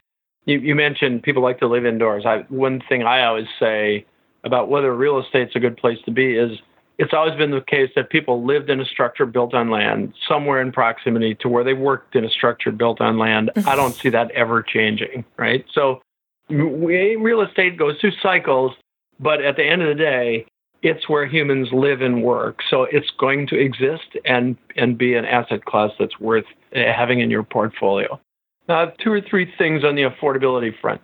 you, 0.46 0.58
you 0.58 0.74
mentioned 0.74 1.22
people 1.22 1.42
like 1.42 1.58
to 1.60 1.66
live 1.66 1.86
indoors. 1.86 2.24
I, 2.26 2.44
one 2.48 2.82
thing 2.88 3.02
I 3.02 3.24
always 3.24 3.46
say 3.58 4.06
about 4.42 4.68
whether 4.68 4.94
real 4.94 5.18
estate's 5.18 5.54
a 5.54 5.60
good 5.60 5.76
place 5.76 5.98
to 6.04 6.10
be 6.10 6.36
is 6.36 6.58
it's 6.98 7.12
always 7.12 7.36
been 7.36 7.50
the 7.50 7.60
case 7.60 7.90
that 7.96 8.10
people 8.10 8.44
lived 8.44 8.70
in 8.70 8.80
a 8.80 8.84
structure 8.84 9.26
built 9.26 9.54
on 9.54 9.70
land 9.70 10.14
somewhere 10.28 10.60
in 10.60 10.70
proximity 10.70 11.34
to 11.36 11.48
where 11.48 11.64
they 11.64 11.74
worked 11.74 12.14
in 12.14 12.24
a 12.24 12.30
structure 12.30 12.70
built 12.70 13.00
on 13.00 13.18
land. 13.18 13.50
Mm-hmm. 13.56 13.68
I 13.68 13.76
don't 13.76 13.94
see 13.94 14.10
that 14.10 14.30
ever 14.30 14.62
changing, 14.62 15.24
right? 15.36 15.64
So 15.72 16.00
we, 16.48 17.16
real 17.16 17.40
estate 17.40 17.76
goes 17.76 17.98
through 18.00 18.12
cycles, 18.22 18.72
but 19.18 19.42
at 19.42 19.56
the 19.56 19.64
end 19.64 19.82
of 19.82 19.88
the 19.88 20.02
day, 20.02 20.46
it's 20.82 21.08
where 21.08 21.26
humans 21.26 21.68
live 21.72 22.02
and 22.02 22.22
work. 22.22 22.60
So 22.68 22.84
it's 22.84 23.10
going 23.18 23.46
to 23.48 23.58
exist 23.58 24.16
and, 24.24 24.56
and 24.76 24.98
be 24.98 25.14
an 25.14 25.24
asset 25.24 25.64
class 25.64 25.90
that's 25.98 26.20
worth 26.20 26.44
eh, 26.72 26.92
having 26.92 27.20
in 27.20 27.30
your 27.30 27.42
portfolio. 27.42 28.20
Now, 28.68 28.92
two 29.02 29.10
or 29.10 29.20
three 29.20 29.50
things 29.58 29.82
on 29.82 29.94
the 29.94 30.02
affordability 30.02 30.78
front. 30.80 31.00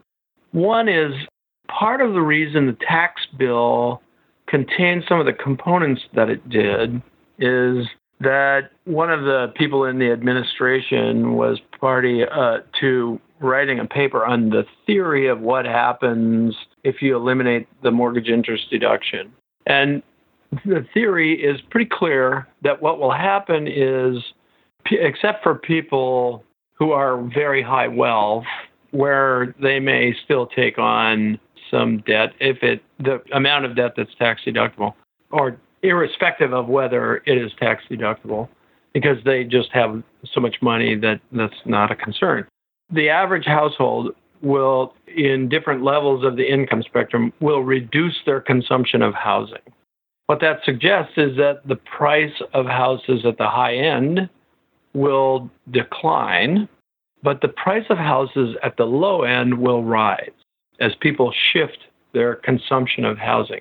One 0.53 0.89
is 0.89 1.13
part 1.69 2.01
of 2.01 2.13
the 2.13 2.21
reason 2.21 2.67
the 2.67 2.77
tax 2.87 3.23
bill 3.39 4.03
contained 4.51 5.05
some 5.09 5.21
of 5.21 5.27
the 5.27 5.33
components 5.33 6.03
that 6.15 6.29
it 6.29 6.47
did 6.49 7.01
is 7.39 7.87
that 8.21 8.71
one 8.85 9.11
of 9.11 9.25
the 9.25 9.53
people 9.57 9.85
in 9.85 9.99
the 9.99 10.13
administration 10.13 11.37
was 11.37 11.59
party 11.81 12.23
uh, 12.25 12.59
to 12.81 13.19
writing 13.41 13.79
a 13.79 13.87
paper 13.87 14.27
on 14.27 14.51
the 14.51 14.65
theory 14.87 15.27
of 15.27 15.41
what 15.41 15.65
happens 15.65 16.55
if 16.85 17.01
you 17.01 17.17
eliminate 17.17 17.67
the 17.83 17.91
mortgage 17.91 18.29
interest 18.29 18.69
deduction. 18.71 19.33
And 19.67 20.03
the 20.67 20.85
theory 20.93 21.41
is 21.43 21.61
pretty 21.71 21.89
clear 21.91 22.47
that 22.63 22.83
what 22.83 22.99
will 22.99 23.13
happen 23.13 23.67
is, 23.67 24.23
except 24.91 25.43
for 25.43 25.55
people 25.55 26.45
who 26.75 26.93
are 26.93 27.23
very 27.33 27.63
high 27.63 27.89
wealth, 27.89 28.45
where 28.91 29.55
they 29.63 29.79
may 29.81 30.15
still 30.25 30.47
take 30.47 30.79
on 30.79 31.39
some 31.71 31.99
debt 32.07 32.33
if 32.41 32.63
it 32.63 32.83
the 32.99 33.23
amount 33.33 33.65
of 33.65 33.77
debt 33.77 33.93
that's 33.97 34.15
tax 34.19 34.43
deductible 34.47 34.95
or 35.31 35.57
irrespective 35.83 36.53
of 36.53 36.69
whether 36.69 37.23
it 37.27 37.39
is 37.39 37.53
tax 37.59 37.83
deductible 37.91 38.49
because 38.93 39.19
they 39.25 39.45
just 39.45 39.71
have 39.73 40.03
so 40.33 40.41
much 40.41 40.57
money 40.61 40.97
that 40.97 41.21
that's 41.33 41.55
not 41.65 41.91
a 41.91 41.97
concern. 41.97 42.47
The 42.93 43.09
average 43.09 43.47
household 43.47 44.15
will 44.43 44.95
in 45.07 45.49
different 45.49 45.83
levels 45.83 46.25
of 46.25 46.37
the 46.37 46.51
income 46.51 46.83
spectrum 46.83 47.33
will 47.41 47.63
reduce 47.63 48.17
their 48.27 48.41
consumption 48.41 49.03
of 49.03 49.15
housing. 49.15 49.59
What 50.27 50.41
that 50.41 50.61
suggests 50.65 51.13
is 51.17 51.37
that 51.37 51.63
the 51.67 51.77
price 51.77 52.33
of 52.55 52.67
houses 52.67 53.25
at 53.25 53.37
the 53.39 53.49
high 53.49 53.75
end 53.75 54.29
will 54.95 55.51
decline, 55.71 56.69
but 57.23 57.41
the 57.41 57.49
price 57.49 57.85
of 57.91 57.99
houses 57.99 58.57
at 58.63 58.77
the 58.77 58.85
low 58.85 59.23
end 59.23 59.59
will 59.59 59.85
rise 59.85 60.31
as 60.81 60.93
people 61.01 61.33
shift 61.53 61.79
their 62.13 62.37
consumption 62.37 63.05
of 63.05 63.19
housing. 63.19 63.61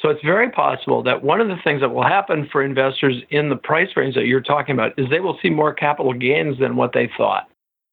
So 0.00 0.10
it's 0.10 0.22
very 0.24 0.50
possible 0.50 1.02
that 1.04 1.22
one 1.22 1.40
of 1.40 1.48
the 1.48 1.56
things 1.62 1.80
that 1.80 1.88
will 1.88 2.04
happen 2.04 2.48
for 2.50 2.62
investors 2.62 3.22
in 3.30 3.48
the 3.48 3.56
price 3.56 3.88
range 3.96 4.14
that 4.16 4.26
you're 4.26 4.40
talking 4.40 4.74
about 4.74 4.92
is 4.98 5.08
they 5.08 5.20
will 5.20 5.38
see 5.40 5.50
more 5.50 5.72
capital 5.72 6.12
gains 6.12 6.58
than 6.58 6.76
what 6.76 6.92
they 6.92 7.10
thought 7.16 7.48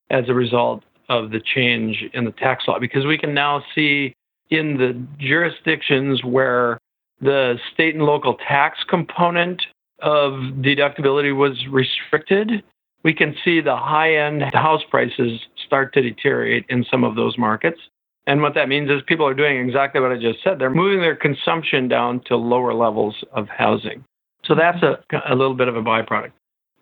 as 0.10 0.26
a 0.28 0.34
result 0.34 0.84
of 1.10 1.32
the 1.32 1.40
change 1.40 2.04
in 2.14 2.26
the 2.26 2.32
tax 2.32 2.66
law 2.68 2.80
because 2.80 3.06
we 3.06 3.18
can 3.18 3.34
now 3.34 3.64
see 3.76 4.14
in 4.50 4.78
the 4.78 5.02
jurisdictions 5.20 6.24
where 6.24 6.78
the 7.22 7.58
state 7.74 7.96
and 7.96 8.04
local 8.04 8.36
tax 8.36 8.80
component 8.90 9.62
of 10.02 10.34
deductibility 10.62 11.36
was 11.36 11.68
restricted, 11.70 12.64
we 13.04 13.14
can 13.14 13.36
see 13.44 13.62
the 13.62 13.76
high 13.76 14.16
end 14.16 14.44
house 14.54 14.82
prices 14.90 15.40
start 15.66 15.94
to 15.94 16.02
deteriorate 16.02 16.66
in 16.70 16.84
some 16.90 17.04
of 17.04 17.16
those 17.16 17.38
markets. 17.38 17.80
And 18.28 18.42
what 18.42 18.54
that 18.54 18.70
means 18.70 18.90
is 18.90 19.02
people 19.08 19.28
are 19.28 19.34
doing 19.34 19.58
exactly 19.58 20.00
what 20.00 20.12
I 20.12 20.18
just 20.18 20.44
said. 20.44 20.60
They're 20.60 20.70
moving 20.70 21.00
their 21.00 21.16
consumption 21.16 21.88
down 21.88 22.22
to 22.28 22.36
lower 22.36 22.74
levels 22.74 23.24
of 23.34 23.48
housing. 23.48 24.04
So 24.46 24.56
that's 24.56 24.82
a, 24.84 25.00
a 25.30 25.36
little 25.36 25.56
bit 25.56 25.68
of 25.68 25.76
a 25.76 25.82
byproduct. 25.82 26.32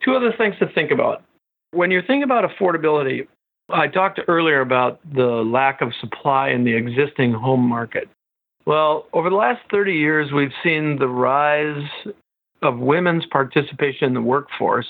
Two 0.04 0.16
other 0.16 0.34
things 0.38 0.56
to 0.60 0.68
think 0.74 0.92
about. 0.92 1.24
When 1.72 1.92
you're 1.92 2.02
thinking 2.02 2.24
about 2.24 2.50
affordability, 2.50 3.28
I 3.70 3.88
talked 3.88 4.20
earlier 4.28 4.62
about 4.62 5.00
the 5.14 5.26
lack 5.26 5.82
of 5.82 5.94
supply 6.02 6.50
in 6.50 6.64
the 6.64 6.76
existing 6.76 7.34
home 7.34 7.62
market. 7.62 8.10
Well, 8.66 9.08
over 9.14 9.30
the 9.30 9.36
last 9.36 9.62
30 9.72 9.94
years, 9.94 10.32
we've 10.32 10.54
seen 10.64 10.98
the 11.00 11.08
rise 11.08 11.88
of 12.62 12.80
women's 12.80 13.26
participation 13.26 14.08
in 14.08 14.14
the 14.14 14.22
workforce. 14.22 14.88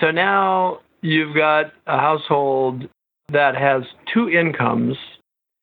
So 0.00 0.10
now 0.10 0.80
you've 1.02 1.34
got 1.34 1.72
a 1.86 1.98
household 1.98 2.88
that 3.30 3.56
has 3.56 3.82
two 4.12 4.28
incomes 4.28 4.96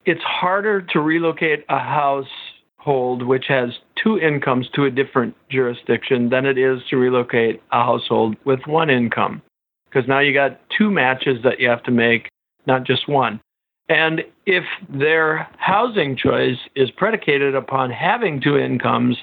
it's 0.06 0.24
harder 0.24 0.82
to 0.82 1.00
relocate 1.00 1.66
a 1.70 1.80
household 1.80 3.24
which 3.24 3.46
has 3.48 3.70
two 4.02 4.20
incomes 4.20 4.68
to 4.76 4.86
a 4.86 4.92
different 4.92 5.36
jurisdiction 5.50 6.30
than 6.30 6.46
it 6.46 6.58
is 6.58 6.80
to 6.90 6.98
relocate 6.98 7.62
a 7.72 7.84
household 7.84 8.36
with 8.46 8.60
one 8.68 8.90
income. 8.90 9.42
Because 9.86 10.08
now 10.08 10.20
you 10.20 10.34
got 10.34 10.60
two 10.78 10.92
matches 10.92 11.40
that 11.44 11.60
you 11.60 11.70
have 11.70 11.84
to 11.84 11.92
make, 11.92 12.30
not 12.68 12.84
just 12.84 13.08
one. 13.08 13.40
And 13.88 14.24
if 14.46 14.64
their 14.90 15.48
housing 15.58 16.18
choice 16.18 16.58
is 16.76 16.90
predicated 16.92 17.56
upon 17.56 17.92
having 17.92 18.42
two 18.42 18.58
incomes, 18.58 19.18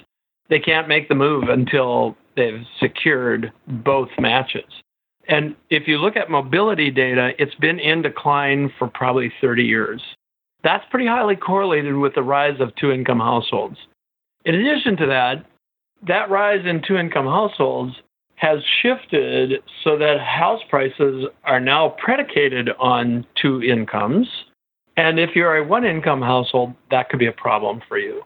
they 0.49 0.61
can't 0.61 0.89
make 0.89 1.09
the 1.09 1.15
move 1.15 1.45
until 1.49 2.17
they've 2.37 2.65
secured 2.81 3.53
both 3.67 4.09
matches. 4.19 4.71
And 5.29 5.55
if 5.71 5.87
you 5.87 5.99
look 5.99 6.17
at 6.17 6.31
mobility 6.31 6.91
data, 6.91 7.31
it's 7.39 7.55
been 7.57 7.79
in 7.79 8.03
decline 8.03 8.73
for 8.79 8.89
probably 8.89 9.33
30 9.41 9.65
years. 9.65 10.03
That's 10.65 10.85
pretty 10.91 11.07
highly 11.07 11.37
correlated 11.37 11.97
with 11.97 12.15
the 12.15 12.23
rise 12.23 12.61
of 12.61 12.75
two 12.77 12.91
income 12.91 13.19
households. 13.19 13.77
In 14.45 14.55
addition 14.55 14.97
to 14.99 15.07
that, 15.07 15.45
that 16.07 16.31
rise 16.31 16.65
in 16.67 16.83
two 16.87 16.97
income 16.97 17.27
households 17.27 17.95
has 18.37 18.59
shifted 18.83 19.63
so 19.85 19.97
that 19.99 20.19
house 20.21 20.61
prices 20.69 21.27
are 21.45 21.61
now 21.61 21.95
predicated 22.03 22.71
on 22.81 23.25
two 23.41 23.63
incomes. 23.63 24.27
And 24.97 25.19
if 25.19 25.31
you're 25.35 25.57
a 25.57 25.65
one 25.65 25.85
income 25.85 26.21
household, 26.21 26.75
that 26.91 27.09
could 27.09 27.21
be 27.21 27.27
a 27.27 27.33
problem 27.33 27.81
for 27.89 27.99
you. 27.99 28.23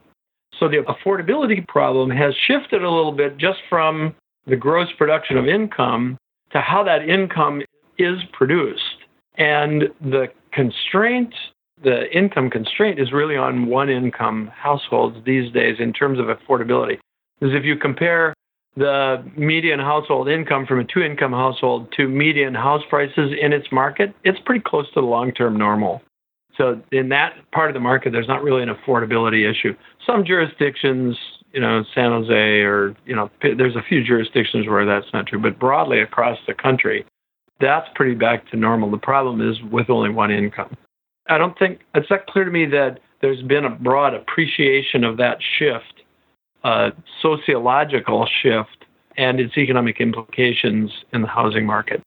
So 0.59 0.68
the 0.68 0.79
affordability 0.79 1.66
problem 1.68 2.11
has 2.11 2.35
shifted 2.46 2.83
a 2.83 2.90
little 2.90 3.12
bit 3.12 3.37
just 3.37 3.59
from 3.68 4.14
the 4.46 4.57
gross 4.57 4.88
production 4.96 5.37
of 5.37 5.46
income 5.46 6.16
to 6.53 6.61
how 6.61 6.83
that 6.85 7.07
income 7.07 7.62
is 7.99 8.18
produced. 8.33 8.83
And 9.37 9.85
the 10.01 10.29
constraint 10.53 11.35
the 11.83 12.11
income 12.17 12.51
constraint 12.51 12.99
is 12.99 13.12
really 13.12 13.37
on 13.37 13.67
one 13.67 13.91
income 13.91 14.51
households 14.55 15.17
these 15.25 15.53
days 15.53 15.77
in 15.79 15.93
terms 15.93 16.19
of 16.19 16.27
affordability. 16.27 16.99
Because 17.39 17.55
if 17.55 17.65
you 17.65 17.77
compare 17.77 18.35
the 18.77 19.25
median 19.37 19.81
household 19.81 20.29
income 20.29 20.67
from 20.67 20.81
a 20.81 20.85
two 20.85 21.03
income 21.03 21.33
household 21.33 21.93
to 21.97 22.09
median 22.09 22.55
house 22.55 22.83
prices 22.89 23.33
in 23.41 23.53
its 23.53 23.67
market, 23.73 24.15
it's 24.25 24.39
pretty 24.45 24.62
close 24.65 24.87
to 24.95 25.01
the 25.01 25.07
long 25.07 25.33
term 25.33 25.57
normal. 25.57 26.03
So 26.57 26.81
in 26.93 27.11
that 27.11 27.35
part 27.53 27.69
of 27.69 27.75
the 27.75 27.81
market, 27.81 28.12
there's 28.12 28.29
not 28.29 28.43
really 28.43 28.62
an 28.62 28.71
affordability 28.71 29.49
issue. 29.49 29.75
Some 30.07 30.25
jurisdictions, 30.25 31.17
you 31.53 31.61
know, 31.61 31.85
San 31.95 32.11
Jose 32.11 32.33
or, 32.33 32.95
you 33.05 33.15
know, 33.15 33.31
there's 33.43 33.77
a 33.77 33.83
few 33.87 34.03
jurisdictions 34.03 34.67
where 34.67 34.87
that's 34.87 35.12
not 35.12 35.27
true, 35.27 35.41
but 35.41 35.59
broadly 35.59 36.01
across 36.01 36.39
the 36.47 36.55
country, 36.55 37.05
that's 37.61 37.87
pretty 37.95 38.15
back 38.15 38.51
to 38.51 38.57
normal. 38.57 38.91
The 38.91 38.99
problem 38.99 39.47
is 39.47 39.57
with 39.71 39.91
only 39.91 40.11
one 40.11 40.31
income. 40.31 40.75
I 41.29 41.39
don't 41.39 41.59
think 41.59 41.81
it's 41.95 42.11
not 42.11 42.27
clear 42.27 42.45
to 42.45 42.51
me 42.51 42.67
that 42.67 43.01
there's 43.21 43.43
been 43.43 43.65
a 43.65 43.71
broad 43.71 44.15
appreciation 44.15 45.05
of 45.05 45.17
that 45.17 45.39
shift, 45.59 46.03
uh, 46.65 46.91
sociological 47.21 48.27
shift, 48.43 48.85
and 49.17 49.41
its 49.41 49.57
economic 49.57 50.01
implications 50.01 50.91
in 51.12 51.23
the 51.23 51.29
housing 51.29 51.65
market. 51.65 52.01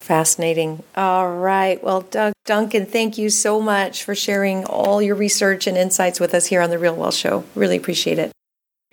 Fascinating. 0.00 0.82
All 0.96 1.36
right. 1.36 1.82
Well, 1.82 2.02
Doug 2.02 2.32
Duncan, 2.46 2.86
thank 2.86 3.18
you 3.18 3.28
so 3.28 3.60
much 3.60 4.02
for 4.02 4.14
sharing 4.14 4.64
all 4.64 5.02
your 5.02 5.14
research 5.14 5.66
and 5.66 5.76
insights 5.76 6.18
with 6.18 6.34
us 6.34 6.46
here 6.46 6.62
on 6.62 6.70
The 6.70 6.78
Real 6.78 6.96
Wealth 6.96 7.14
Show. 7.14 7.44
Really 7.54 7.76
appreciate 7.76 8.18
it. 8.18 8.32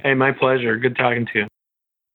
Hey, 0.04 0.13
my 0.13 0.32
pleasure. 0.32 0.78
Good 0.78 0.97
talking 0.97 1.26
to 1.28 1.39
you. 1.39 1.47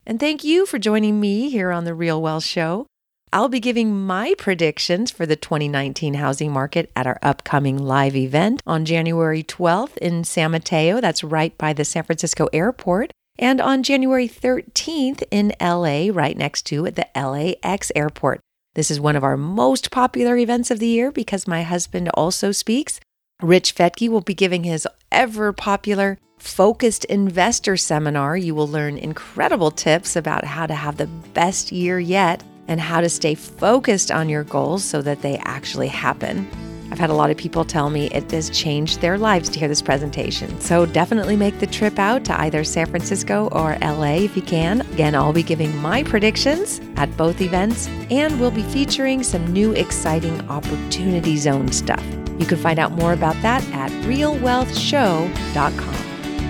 And 0.06 0.20
thank 0.20 0.44
you 0.44 0.66
for 0.66 0.78
joining 0.78 1.20
me 1.20 1.48
here 1.48 1.70
on 1.70 1.84
The 1.84 1.94
Real 1.94 2.20
Wealth 2.20 2.44
Show. 2.44 2.86
I'll 3.34 3.48
be 3.48 3.60
giving 3.60 3.98
my 3.98 4.34
predictions 4.36 5.10
for 5.10 5.24
the 5.24 5.36
2019 5.36 6.14
housing 6.14 6.52
market 6.52 6.90
at 6.94 7.06
our 7.06 7.18
upcoming 7.22 7.78
live 7.78 8.14
event 8.14 8.60
on 8.66 8.84
January 8.84 9.42
12th 9.42 9.96
in 9.96 10.22
San 10.22 10.50
Mateo. 10.50 11.00
That's 11.00 11.24
right 11.24 11.56
by 11.56 11.72
the 11.72 11.86
San 11.86 12.02
Francisco 12.02 12.48
airport. 12.52 13.10
And 13.38 13.58
on 13.58 13.82
January 13.82 14.28
13th 14.28 15.22
in 15.30 15.54
LA, 15.58 16.12
right 16.12 16.36
next 16.36 16.66
to 16.66 16.90
the 16.90 17.08
LAX 17.16 17.90
airport. 17.96 18.40
This 18.74 18.90
is 18.90 19.00
one 19.00 19.16
of 19.16 19.24
our 19.24 19.38
most 19.38 19.90
popular 19.90 20.36
events 20.36 20.70
of 20.70 20.78
the 20.78 20.86
year 20.86 21.10
because 21.10 21.48
my 21.48 21.62
husband 21.62 22.10
also 22.10 22.52
speaks. 22.52 23.00
Rich 23.40 23.74
Fettke 23.74 24.10
will 24.10 24.20
be 24.20 24.34
giving 24.34 24.64
his 24.64 24.86
ever 25.10 25.54
popular 25.54 26.18
focused 26.38 27.06
investor 27.06 27.78
seminar. 27.78 28.36
You 28.36 28.54
will 28.54 28.68
learn 28.68 28.98
incredible 28.98 29.70
tips 29.70 30.16
about 30.16 30.44
how 30.44 30.66
to 30.66 30.74
have 30.74 30.98
the 30.98 31.06
best 31.06 31.72
year 31.72 31.98
yet 31.98 32.42
and 32.72 32.80
how 32.80 33.00
to 33.00 33.08
stay 33.08 33.34
focused 33.34 34.10
on 34.10 34.28
your 34.28 34.42
goals 34.44 34.82
so 34.82 35.02
that 35.02 35.22
they 35.22 35.36
actually 35.44 35.88
happen. 35.88 36.48
I've 36.90 36.98
had 36.98 37.10
a 37.10 37.14
lot 37.14 37.30
of 37.30 37.36
people 37.36 37.64
tell 37.64 37.88
me 37.88 38.06
it 38.10 38.30
has 38.32 38.50
changed 38.50 39.00
their 39.00 39.16
lives 39.16 39.48
to 39.50 39.58
hear 39.58 39.68
this 39.68 39.80
presentation. 39.80 40.60
So 40.60 40.84
definitely 40.84 41.36
make 41.36 41.58
the 41.58 41.66
trip 41.66 41.98
out 41.98 42.24
to 42.26 42.38
either 42.40 42.64
San 42.64 42.86
Francisco 42.86 43.48
or 43.52 43.78
LA 43.80 44.16
if 44.16 44.36
you 44.36 44.42
can. 44.42 44.82
Again, 44.92 45.14
I'll 45.14 45.32
be 45.32 45.42
giving 45.42 45.74
my 45.78 46.02
predictions 46.02 46.80
at 46.96 47.14
both 47.16 47.40
events 47.40 47.88
and 48.10 48.38
we'll 48.40 48.50
be 48.50 48.62
featuring 48.64 49.22
some 49.22 49.46
new 49.52 49.72
exciting 49.72 50.40
opportunity 50.50 51.36
zone 51.36 51.72
stuff. 51.72 52.04
You 52.38 52.46
can 52.46 52.58
find 52.58 52.78
out 52.78 52.92
more 52.92 53.12
about 53.12 53.36
that 53.42 53.62
at 53.72 53.90
realwealthshow.com. 54.04 55.94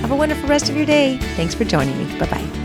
Have 0.03 0.11
a 0.11 0.17
wonderful 0.17 0.49
rest 0.49 0.69
of 0.69 0.77
your 0.77 0.87
day. 0.87 1.19
Thanks 1.37 1.55
for 1.55 1.65
joining 1.65 1.97
me. 1.99 2.19
Bye 2.19 2.27
bye. 2.27 2.62